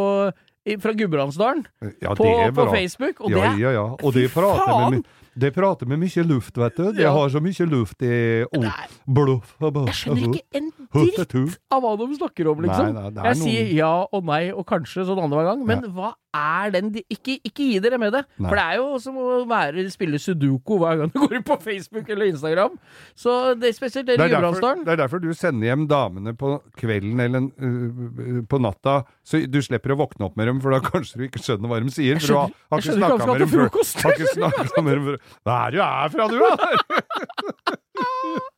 [0.80, 1.66] fra Gudbrandsdalen
[2.00, 2.70] Ja, på, på.
[2.72, 3.84] Facebook, og ja, det ja, ja.
[4.00, 4.90] Og de prater, faen!
[5.02, 5.04] med,
[5.34, 6.90] de prater med mye luft, vet du.
[6.94, 9.54] De har så mye luft i oh, bluff.
[9.60, 12.92] Jeg skjønner ikke en dritt av hva de snakker om, liksom.
[12.94, 16.14] Nei, nei, jeg noen- sier ja og nei og kanskje sånn annenhver gang, men hva
[16.34, 17.02] er den de...
[17.10, 18.24] ikke, ikke gi dere med det.
[18.38, 18.48] Nei.
[18.48, 21.58] For det er jo som å være, spille sudoku hver gang du går inn på
[21.62, 22.74] Facebook eller Instagram.
[23.18, 24.84] Så det er spesielt dere Det i Gudbrandsdalen.
[24.86, 29.60] det er derfor du sender hjem damene på kvelden eller uh, på natta, så du
[29.64, 32.20] slipper å våkne opp med dem, for da kanskje du ikke skjønner hva de sier.
[32.22, 33.70] For du har, har ikke snakka med dem før.
[34.04, 35.20] Har ikke snakket med dem før.
[35.44, 36.50] Hva er det du er fra, du, da?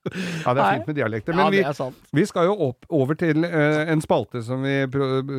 [0.07, 1.35] Ja, det er fint med dialekter.
[1.37, 4.77] Ja, vi, det vi skal jo opp, over til uh, en spalte som vi,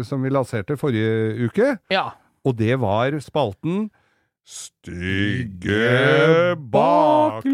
[0.05, 1.77] som vi lanserte forrige uke.
[1.93, 2.09] Ja.
[2.45, 3.87] Og det var spalten
[4.47, 5.75] Stygge
[6.71, 7.47] baklys!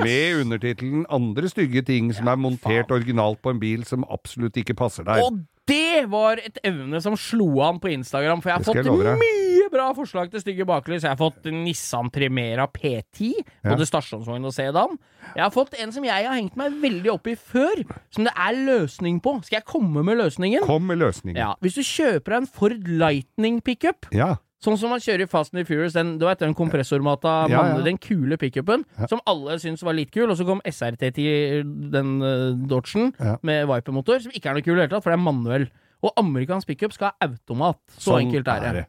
[0.00, 4.74] Med undertittelen 'Andre stygge ting som er montert originalt på en bil som absolutt ikke
[4.74, 5.20] passer deg'.
[5.20, 9.04] Og det var et evne som slo an på Instagram, for jeg har Det fått
[9.04, 9.18] deg.
[9.64, 11.02] Mye bra forslag til stygge baklys.
[11.02, 13.32] Jeg har fått Nissan Primera P10,
[13.64, 13.70] Ja.
[13.74, 14.98] både stasjonsvogn og sedan.
[15.34, 18.32] Jeg har fått en som jeg har hengt meg veldig opp i før, som det
[18.36, 19.42] er løsning på.
[19.44, 20.62] Skal jeg komme med løsningen?
[20.66, 21.36] Kom med løsningen.
[21.36, 24.36] Ja, Hvis du kjøper deg en Ford Lightning pickup, Ja.
[24.62, 27.76] sånn som man kjører i Fast and the Furious, den, du vet, den kompressormata, Ja,
[27.76, 27.80] ja.
[27.82, 32.52] den kule pickupen, som alle syns var litt kul, og så kom SRT10, den uh,
[32.68, 33.36] Dodgen, Ja.
[33.42, 35.68] med Viper-motor, som ikke er noe kul i det hele tatt, for det er manuell.
[36.04, 37.78] Og amerikansk pickup skal ha automat.
[37.96, 38.68] Så Sånn enkelt er det.
[38.68, 38.86] er det.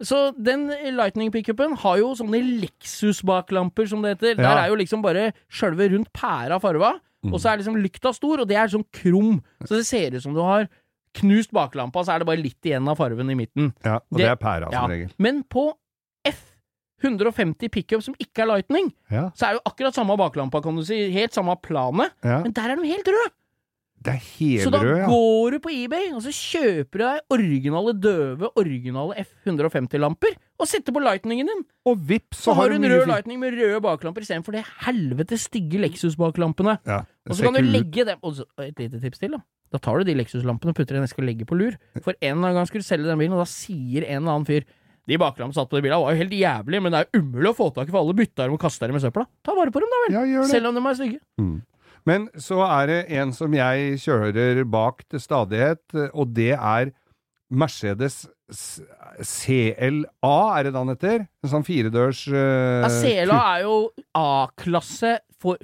[0.00, 4.36] Så den Lightning-pickupen har jo sånne Lexus-baklamper, som det heter.
[4.38, 7.32] Der er jo liksom bare sjølve rundt pæra farva, Mm.
[7.34, 9.40] og så er liksom lykta stor, og det er sånn krum.
[9.66, 10.68] Så det ser ut som du har
[11.14, 13.72] knust baklampa, så er det bare litt igjen av farven i midten.
[13.84, 14.80] Ja, og det, Det- er pæra Ja.
[14.82, 15.10] som regel.
[15.18, 15.72] Men på
[17.02, 20.76] F150 pickup som ikke er Lightning, Ja, så er det jo akkurat samme baklampa, kan
[20.76, 21.10] du si.
[21.10, 22.10] Helt samme planet.
[22.24, 22.40] ja.
[22.42, 23.32] Men der er de helt røde!
[23.98, 25.06] Det er Så da helrød, ja.
[25.10, 30.94] går du på eBay, og så kjøper du deg originale døve, originale F150-lamper, og setter
[30.94, 31.64] på lightningen din.
[31.88, 33.10] Og vips, Så har du en rød fint.
[33.12, 36.78] lightning med røde baklamper istedenfor de helvete stygge Lexus-baklampene.
[36.86, 39.42] Ja, Og så kan du legge dem Og så et lite tips til, da.
[39.72, 41.74] Da tar du de Lexus-lampene og putter i en eske og legger på lur.
[42.00, 44.38] For en eller annen gang skulle du selge den bilen, og da sier en eller
[44.38, 44.62] annen fyr
[45.08, 47.56] de baklampene satt på de bilene var jo helt jævlig, men det er umulig å
[47.56, 49.24] få tak i, for alle bytter dem og kasta dem i søpla.
[49.42, 50.16] Ta vare på dem, da vel!
[50.28, 50.42] Ja.
[50.44, 51.20] Selv om de er stygge.
[52.08, 55.84] Men så er det en som jeg kjører bak til stadighet,
[56.14, 56.92] og det er
[57.48, 58.26] Mercedes
[59.24, 61.24] CLA, er det den heter?
[61.44, 63.76] En sånn firedørs uh, Ja, CLA er jo
[64.16, 65.14] A-klasse,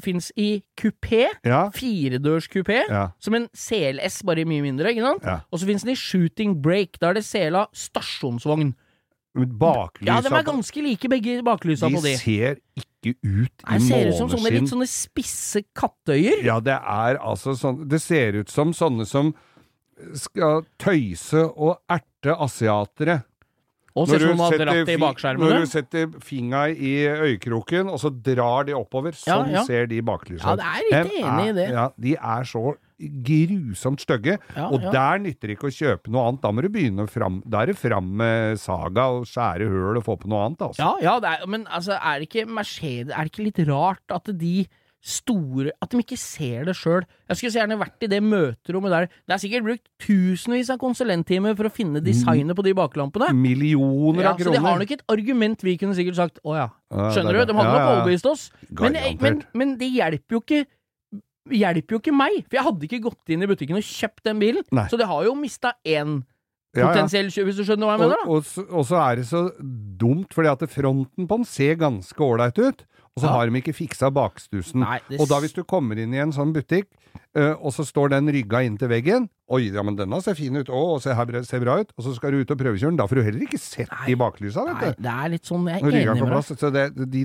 [0.04, 1.24] fins i kupé.
[1.46, 2.82] Ja, Firedørs kupé.
[2.88, 4.92] ja, Som en CLS, bare mye mindre.
[4.94, 5.24] ikke sant?
[5.26, 5.40] ja.
[5.50, 7.00] Og så fins den i shooting break.
[7.02, 8.74] Da er det CLA stasjonsvogn.
[9.34, 12.18] Baklysa Ja, de er ganske like, begge baklysa på De de.
[12.20, 14.60] ser ikke ut Nei, i Det ser ut som sånne måneskinn.
[14.60, 16.42] litt sånne spisse kattøyer.
[16.44, 19.34] Ja, det er altså sånn Det ser ut som sånne som
[20.14, 23.22] skal tøyse og erte asiatere.
[23.94, 29.12] Og ser du fi- Når du setter fingra i øyekroken, og så drar de oppover.
[29.14, 29.62] Sånn ja.
[29.62, 31.68] ser de baklysa Ja, det er litt enig i det.
[31.70, 34.38] Ja, de er så grusomt stygge.
[34.54, 34.92] Ja, og ja.
[34.94, 36.42] der nytter det ikke å kjøpe noe annet.
[36.44, 40.06] Da må du begynne fram Da er det fram med saga og skjære høl og
[40.06, 40.82] få på noe annet, altså.
[40.84, 44.14] Ja, ja, det er, men altså, er det ikke Mercedes Er det ikke litt rart
[44.14, 44.56] at de
[45.04, 47.04] store At de ikke ser det sjøl?
[47.28, 49.08] Jeg skulle så gjerne vært i det møterommet der.
[49.26, 53.28] Det er sikkert brukt tusenvis av konsulenttimer for å finne designet på de baklampene.
[53.36, 56.70] Millioner Ja, av så de har nok et argument vi kunne sikkert sagt å ja.
[56.94, 57.52] Ja, Skjønner er du?
[57.52, 57.92] De hadde ja, nok ja, ja.
[57.98, 58.46] overbevist oss.
[58.70, 60.64] Men, men, men det hjelper jo ikke
[61.52, 64.38] hjelper jo ikke meg, for jeg hadde ikke gått inn i butikken og kjøpt den
[64.40, 64.64] bilen.
[64.72, 64.86] Nei.
[64.88, 66.22] Så det har jo mista én
[66.74, 68.16] potensiell kjøp, hvis du skjønner hva jeg mener?
[68.24, 68.30] da.
[68.30, 69.42] Og, og, så- og så er det så
[70.00, 72.84] dumt, fordi at fronten på den ser ganske ålreit ut,
[73.14, 74.82] og så har de ikke fiksa bakstusen.
[74.82, 76.88] Nei, det Og da hvis du kommer inn i en sånn butikk,
[77.38, 80.56] uh, og så står den rygga inn til veggen Oi, ja, men denne ser fin
[80.56, 80.70] ut.
[80.72, 81.90] Å, se her ser bra ut.
[82.00, 82.96] Og så skal du ut og prøvekjøre den.
[82.96, 84.06] Da får du heller ikke sett Nei.
[84.08, 85.02] de baklysa, vet Nei, du.
[85.04, 86.60] det er litt sånn Jeg er enig med deg.
[86.62, 87.24] Så det, de,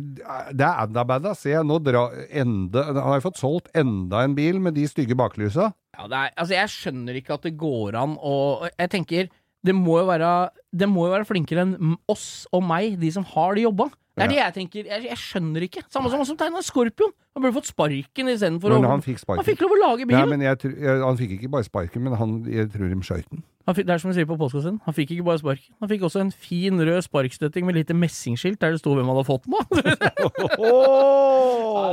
[0.51, 1.31] det er enda badda.
[1.39, 2.03] Se, nå dra,
[2.43, 5.69] enda, har jeg fått solgt enda en bil med de stygge baklysa.
[5.95, 8.35] Ja, det er, altså, jeg skjønner ikke at det går an å
[8.67, 9.31] Jeg tenker
[9.65, 10.29] det må jo være
[10.71, 13.89] Det må jo være flinkere enn oss og meg, de som har de jobba.
[14.19, 14.89] Det er det jeg tenker.
[14.91, 15.83] Jeg, jeg skjønner ikke.
[15.87, 17.13] Samme som han som tegna Skorpion.
[17.37, 20.33] Han burde fått sparken istedenfor å han fikk Han fikk lov å lage bilen.
[20.33, 23.45] men jeg, jeg, han fikk ikke bare sparken, men han, jeg tror de skøyt den.
[23.69, 24.79] Det er som de sier på postkassen.
[24.87, 25.73] Han fikk ikke bare sparken.
[25.83, 29.17] Han fikk også en fin rød sparkstøtting med lite messingskilt der det sto hvem han
[29.19, 29.65] hadde fått den av.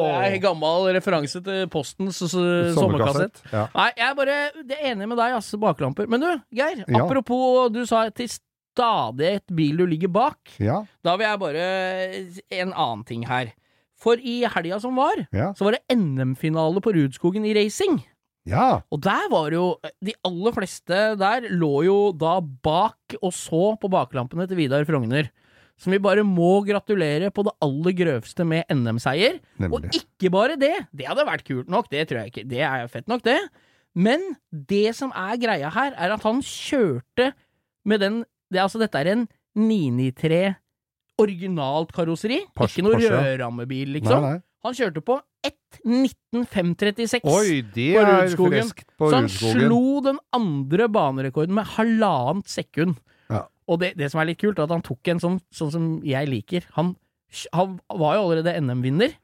[0.06, 3.36] det er en gammel referanse til Postens uh, sommerkassett.
[3.52, 3.66] Ja.
[3.76, 5.52] Nei, jeg er bare det er enig med deg, ass.
[5.60, 6.04] Baklamper.
[6.08, 6.80] Men du, Geir.
[6.86, 7.04] Ja.
[7.04, 8.28] Apropos du sa til
[8.76, 10.52] stadighet bil du ligger bak.
[10.60, 11.68] Ja, Da vil jeg bare
[12.52, 13.54] En annen ting her.
[13.96, 18.02] For i helga som var, ja, så var det NM-finale på Rudskogen i racing.
[18.46, 18.82] ja.
[18.92, 23.88] Og der var jo De aller fleste der lå jo da bak og så på
[23.90, 25.30] baklampene til Vidar Frogner.
[25.80, 29.40] Som vi bare må gratulere på det aller grøvste med NM-seier.
[29.68, 30.74] Og ikke bare det.
[30.92, 32.46] Det hadde vært kult nok, det tror jeg ikke.
[32.48, 33.36] Det er fett nok, det.
[33.96, 37.32] Men det som er greia her, er at han kjørte
[37.84, 39.26] med den det, er Altså, dette er en
[39.56, 40.54] 993
[41.18, 42.42] originalt karosseri.
[42.56, 44.20] Porsche- ikke noe rødrammebil, liksom.
[44.22, 44.42] Nei, nei.
[44.66, 47.20] Han kjørte på 1.19.536.
[47.22, 48.70] På Rudskogen.
[48.98, 49.60] på Så han Rudskogen.
[49.60, 52.96] slo den andre banerekorden med halvannet sekund.
[53.30, 53.44] Ja.
[53.68, 55.86] Og det, det som er litt kult, er at han tok en sånn, sånn som
[56.06, 56.66] jeg liker.
[56.76, 56.94] Han,
[57.54, 59.14] han var jo allerede NM-vinner,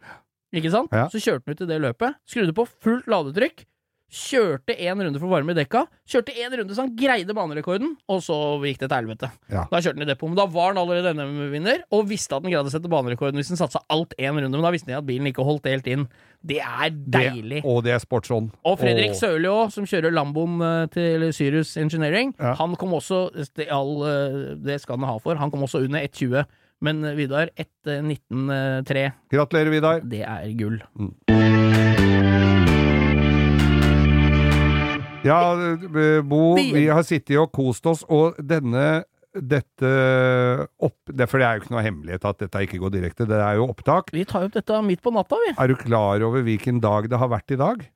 [0.54, 0.92] ikke sant?
[0.94, 1.08] Ja.
[1.12, 3.64] Så kjørte han ut i det løpet, skrudde på fullt ladetrykk,
[4.12, 8.20] kjørte én runde for varme i dekka, kjørte én runde så han greide banerekorden, og
[8.24, 9.30] så gikk det til helvete.
[9.52, 9.64] Ja.
[9.70, 10.28] Da kjørte han i depot.
[10.28, 13.52] Men da var han allerede NM-vinner, og visste at han greide å sette banerekorden hvis
[13.54, 16.06] han satsa alt én runde, men da visste han at bilen ikke holdt helt inn.
[16.44, 17.62] Det er deilig.
[17.62, 18.50] Det, og det er sportsånd.
[18.68, 19.18] Og Fredrik Åh.
[19.20, 22.34] Sørli òg, som kjører Lamboen eh, til Syrus Engineering.
[22.40, 22.56] Ja.
[22.60, 25.38] Han kom også det, all, eh, det skal han ha for.
[25.40, 26.44] Han kom også under 1,20.
[26.82, 29.06] Men eh, Vidar, 1,19,3.
[29.32, 30.04] Gratulerer, Vidar.
[30.04, 30.82] Det er gull.
[35.24, 39.88] Ja, eh, Bo, vi har sittet og kost oss, og denne dette
[40.84, 40.96] opp...
[41.08, 43.56] Det, for det er jo ikke noe hemmelighet at dette ikke går direkte, det er
[43.60, 44.10] jo opptak.
[44.12, 45.54] Vi tar opp dette midt på natta, vi.
[45.56, 47.86] Er du klar over hvilken dag det har vært i dag?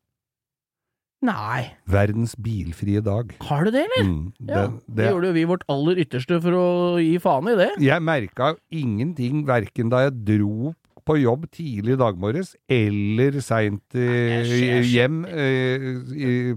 [1.27, 3.31] Nei, Verdens bilfrie dag.
[3.49, 4.05] har du det, eller?
[4.07, 6.66] Mm, Ja, det, det gjorde jo vi vårt aller ytterste for å
[7.01, 7.70] gi faen i det.
[7.83, 10.74] Jeg merka ingenting verken da jeg dro
[11.07, 16.54] på jobb tidlig i dag morges, eller seint eh, hjem eh,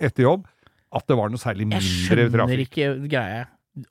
[0.00, 0.46] etter jobb,
[0.92, 2.70] at det var noe særlig Jeg skjønner trafikk.
[2.70, 3.44] ikke greia.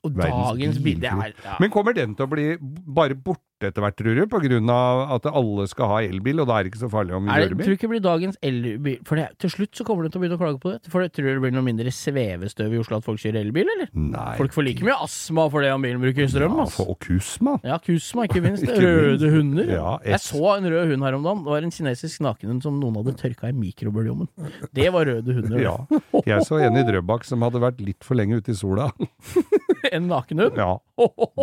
[0.06, 1.56] Og dagens bilde er ja.
[1.58, 4.68] Men kommer den til å bli bare borte etter hvert, tror du?
[4.72, 7.32] Av at alle skal ha elbil, og da er det ikke så farlig om vi
[7.32, 10.12] det, gjør tror ikke det blir dagens elbil For det, til slutt så kommer de
[10.12, 10.90] til å begynne å klage på det.
[10.92, 13.90] For jeg tror det blir noe mindre svevestøv i Oslo at folk kjører elbil, eller?
[13.94, 14.34] Nei.
[14.40, 17.56] Folk får like mye astma for det om bilen bruker strøm, ja, for, Og kusma.
[17.66, 18.64] Ja, kusma, ikke minst.
[18.72, 19.36] Ikke Røde minst.
[19.36, 19.72] hunder.
[19.76, 21.42] Ja, Jeg så en rød hund her om dagen.
[21.46, 24.30] Det var en kinesisk nakenhund som noen hadde tørka i mikrobølgeovnen.
[24.74, 25.60] Det var røde hunder.
[25.62, 25.76] Ja.
[26.26, 28.88] Jeg så en i Drøbak som hadde vært litt for lenge ute i sola.
[29.94, 30.58] en nakenhund.
[30.58, 30.76] Ja,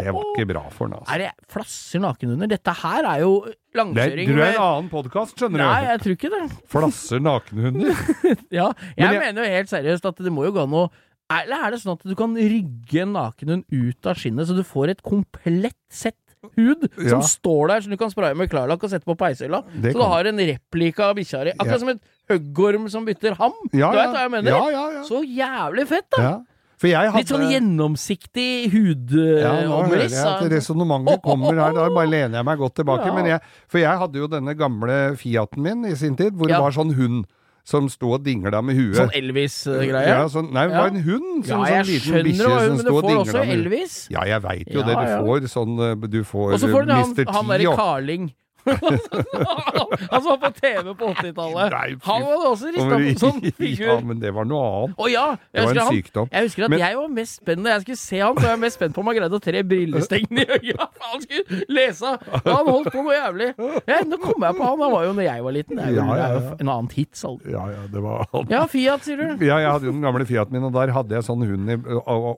[0.03, 1.13] det var ikke bra for den, altså.
[1.15, 2.47] Er det flasser nakenhunder?
[2.51, 5.89] Dette her er jo Det langkjøring du er en annen podkast, skjønner Nei, du.
[5.91, 6.41] jeg tror ikke det.
[6.75, 7.93] Flasser nakenhunder.
[8.59, 10.87] Ja, jeg, Men jeg- mener jo helt seriøst at det må jo gå an å
[11.29, 14.63] Eller er det sånn at du kan rygge en nakenhund ut av skinnet, så du
[14.65, 16.15] får et komplett sett
[16.55, 17.09] hud Ja.
[17.19, 19.59] som står der, som du kan spraye med klarlakk og sette på peishylla?
[19.75, 21.51] Det Så du har en replika av bikkja di.
[21.51, 21.77] Akkurat Ja.
[21.83, 22.01] som et
[22.31, 23.51] huggorm som bytter ham.
[23.73, 24.05] Ja, du ja.
[24.07, 24.49] vet hva jeg mener?
[24.55, 25.03] Ja, ja, ja.
[25.03, 26.41] Så jævlig fett, da!
[26.87, 27.01] Ja.
[27.11, 30.13] Hadde Litt sånn gjennomsiktig Ja, hudomriss.
[30.13, 31.73] jeg at resonnementet kommer her.
[31.75, 33.05] Da bare lener jeg meg godt tilbake.
[33.05, 33.13] Ja.
[33.13, 36.55] Men jeg, for jeg hadde jo denne gamle Fiaten min i sin tid, hvor Ja.
[36.55, 37.25] det var sånn hund
[37.65, 38.95] som sto og dingla med huet.
[38.95, 40.07] sånn Elvis-greie.
[40.07, 41.45] Ja, sånn, nei, det var en hund.
[41.45, 43.43] Ja, Sånn, jeg sånn liten bikkje hva hun som Men du sto og får også.
[43.53, 44.07] Elvis.
[44.09, 44.95] Ja, jeg veit jo Ja, det.
[44.95, 45.19] Du ja.
[45.21, 47.25] får sånn eh, Du får Og så får du han, Mr.
[47.33, 48.33] han T derre Carling.
[50.11, 51.73] han som var på TV på 80-tallet.
[52.03, 53.85] Han var også rista på sånn figur.
[53.89, 54.95] Ja, men det var noe annet.
[54.99, 55.25] Å ja!
[55.53, 56.27] Det var en han, sykdom.
[56.33, 58.51] jeg husker at Men- jeg var mest spent når jeg skulle se han, så var
[58.55, 60.87] jeg mest spent på om han greide å tre brillestengene i øya.
[61.09, 62.11] Han skulle lese!
[62.45, 63.47] Da han holdt på noe jævlig.
[63.89, 64.81] Ja, nå kom jeg på han.
[64.83, 65.79] Han var jo når jeg var liten.
[65.79, 66.51] Det er jo, Ja, ja, ja.
[66.61, 67.49] en annen tids alder.
[67.53, 69.45] Ja, ja, det var Ja, Fiat, sier du.
[69.47, 71.77] Ja, jeg hadde jo den gamle Fiaten min, og der hadde jeg sånn hund i,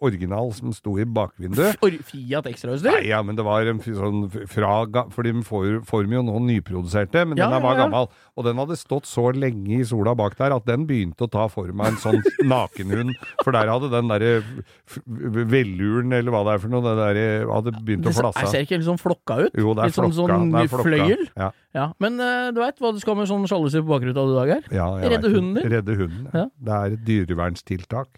[0.06, 1.82] original som sto i bakvinduet.
[1.84, 2.92] Or Fiat ekstrautstyr?
[2.94, 6.24] Nei, ja, men det var en sånn fra Fordi For de får, får de jo
[6.28, 8.10] nå nyproduserte, men Ja, den var gammel.
[8.38, 11.48] Og den hadde stått så lenge i sola bak der at den begynte å ta
[11.52, 13.16] for meg en sånn nakenhund.
[13.46, 14.34] For der hadde den derre
[15.52, 18.44] velluren, eller hva det er for noe, det der hadde begynt Det å flasse.
[18.46, 19.58] jeg ser ikke helt sånn flokka ut?
[19.58, 20.38] Jo, det er litt sånn, flokka.
[20.38, 20.88] sånn flokka.
[20.90, 21.26] fløyel?
[21.40, 21.86] Ja, Ja.
[22.04, 24.50] Men uh, du veit hva du skal med sånn sjalusi på bakruta du i dag
[24.58, 24.66] her?
[24.76, 25.70] ja, Redde hunden din?
[25.72, 26.26] Redde hunden.
[26.36, 26.46] Ja.
[26.52, 28.10] Det er et dyrevernstiltak.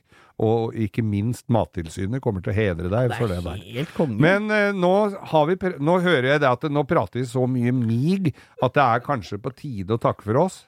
[0.42, 4.14] Og ikke minst Mattilsynet kommer til å hedre deg Det for det er der.
[4.18, 4.94] Men eh, nå,
[5.30, 8.32] har vi, nå hører jeg det at nå prater vi så mye mig
[8.64, 10.64] at det er kanskje på tide å takke for oss.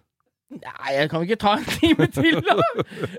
[0.53, 2.55] Nei, jeg kan vi ikke ta en time til, da?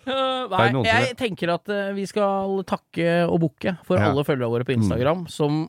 [0.07, 4.13] Uh, nei, jeg tenker at uh, vi skal takke og bukke for Ja.
[4.13, 5.65] alle følgerne våre på Instagram som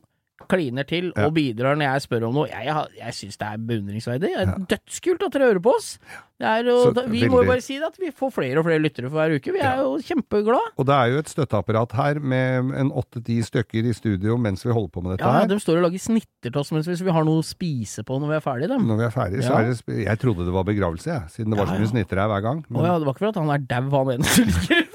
[0.48, 1.26] kliner til Ja.
[1.28, 2.48] og bidrar når jeg spør om noe.
[2.50, 4.32] Jeg, jeg, jeg syns det er beundringsverdig.
[4.32, 5.98] Det er dødskult at dere hører på oss.
[6.38, 8.64] Det er jo, Så vi må jo bare si det at vi får flere og
[8.68, 9.50] flere lyttere for hver uke.
[9.56, 10.70] Vi er jo kjempeglade.
[10.78, 14.70] Og det er jo et støtteapparat her med en åtte-ti stykker i studio mens vi
[14.70, 15.48] holder på med dette Ja, her.
[15.50, 18.30] De står og lager snitter til oss mens vi har noe å spise på når
[18.30, 18.68] vi er ferdige.
[18.70, 18.86] Dem.
[18.86, 21.22] Når vi er ferdige, så er det Jeg trodde det var begravelse, jeg.
[21.34, 22.62] Siden det var Ja, så mye snitter her hver gang.
[22.70, 24.87] Å ja, det var ikke for at han er dau, han ene som ligger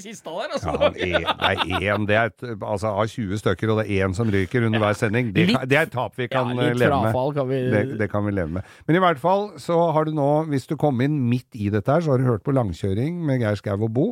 [0.00, 0.72] i kista der, altså.
[0.72, 4.16] Ja, det er én det er et, altså Av 20 stykker, og det er én
[4.16, 5.30] som ryker under hver sending.
[5.36, 7.18] Det, Litt- det er et tap vi kan litt eh, leve med.
[7.38, 8.72] kan vi Det, det kan vi leve med.
[8.88, 11.92] Men i hvert fall så har du nå, hvis du kom inn midt i dette
[11.92, 14.08] her, så har du hørt på Langkjøring med Geir Skau og Bo.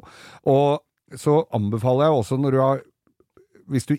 [0.46, 0.82] Og
[1.16, 2.80] så anbefaler jeg også når du har
[3.68, 3.94] Hvis du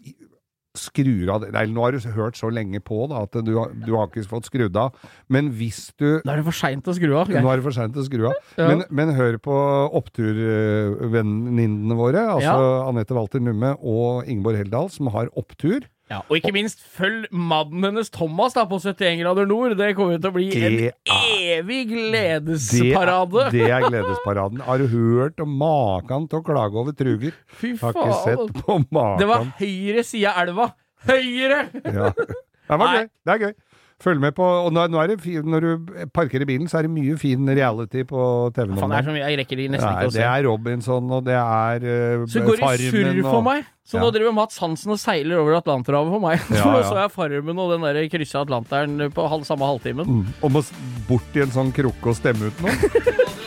[0.80, 3.92] skrur av det Nei, nå har du hørt så lenge på da, at du, du
[3.96, 4.96] har ikke fått skrudd av.
[5.32, 7.30] Men hvis du Da er det for seint å skru av.
[7.30, 8.38] Nå er det for seint å skru av.
[8.58, 8.68] Ja.
[8.72, 9.56] Men, men hør på
[10.00, 12.58] oppturvenninnene våre, altså
[12.88, 15.88] Anette Walter Numme og Ingeborg Heldal, som har opptur.
[16.10, 19.76] Ja, og ikke minst følg mannen hennes Thomas da på 71 grader nord.
[19.78, 23.52] Det kommer til å bli Det en er- evig Det, gledesparade.
[23.54, 24.60] det er gledesparaden.
[24.66, 27.34] Har du hørt om maken til å klage over truger?
[27.62, 28.24] Fy Har ikke faen.
[28.26, 29.20] sett på maken.
[29.22, 30.70] Det var høyre side av elva.
[31.08, 31.62] Høyre!
[31.86, 32.10] Ja.
[32.70, 32.98] Det var Nei.
[32.98, 33.10] gøy.
[33.26, 33.54] Det er gøy.
[34.00, 36.88] Følg med på Og nå, nå er det fin når du parkerer bilen, så er
[36.88, 38.22] det mye fin reality på
[38.56, 38.88] TV nå.
[39.20, 42.46] Jeg rekker de nesten er, ikke å det er Robinson, og det er uh, Så
[42.46, 43.68] går det surr for meg.
[43.90, 44.04] Så Ja.
[44.06, 46.44] nå driver Mats Hansen og seiler over Atlanterhavet for meg.
[46.54, 46.84] Ja, ja.
[46.86, 50.06] så er Farmen og den der kryssa Atlanteren på halv, samme halvtimen.
[50.06, 50.36] Mm.
[50.46, 50.64] Og må
[51.10, 52.76] bort i en sånn krukke og stemme ut noe.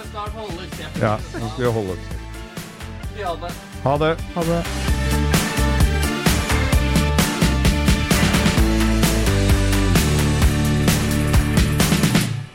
[1.03, 1.97] Ja, nå skal vi holde
[3.83, 4.17] Ha det.
[4.37, 5.02] Ha det.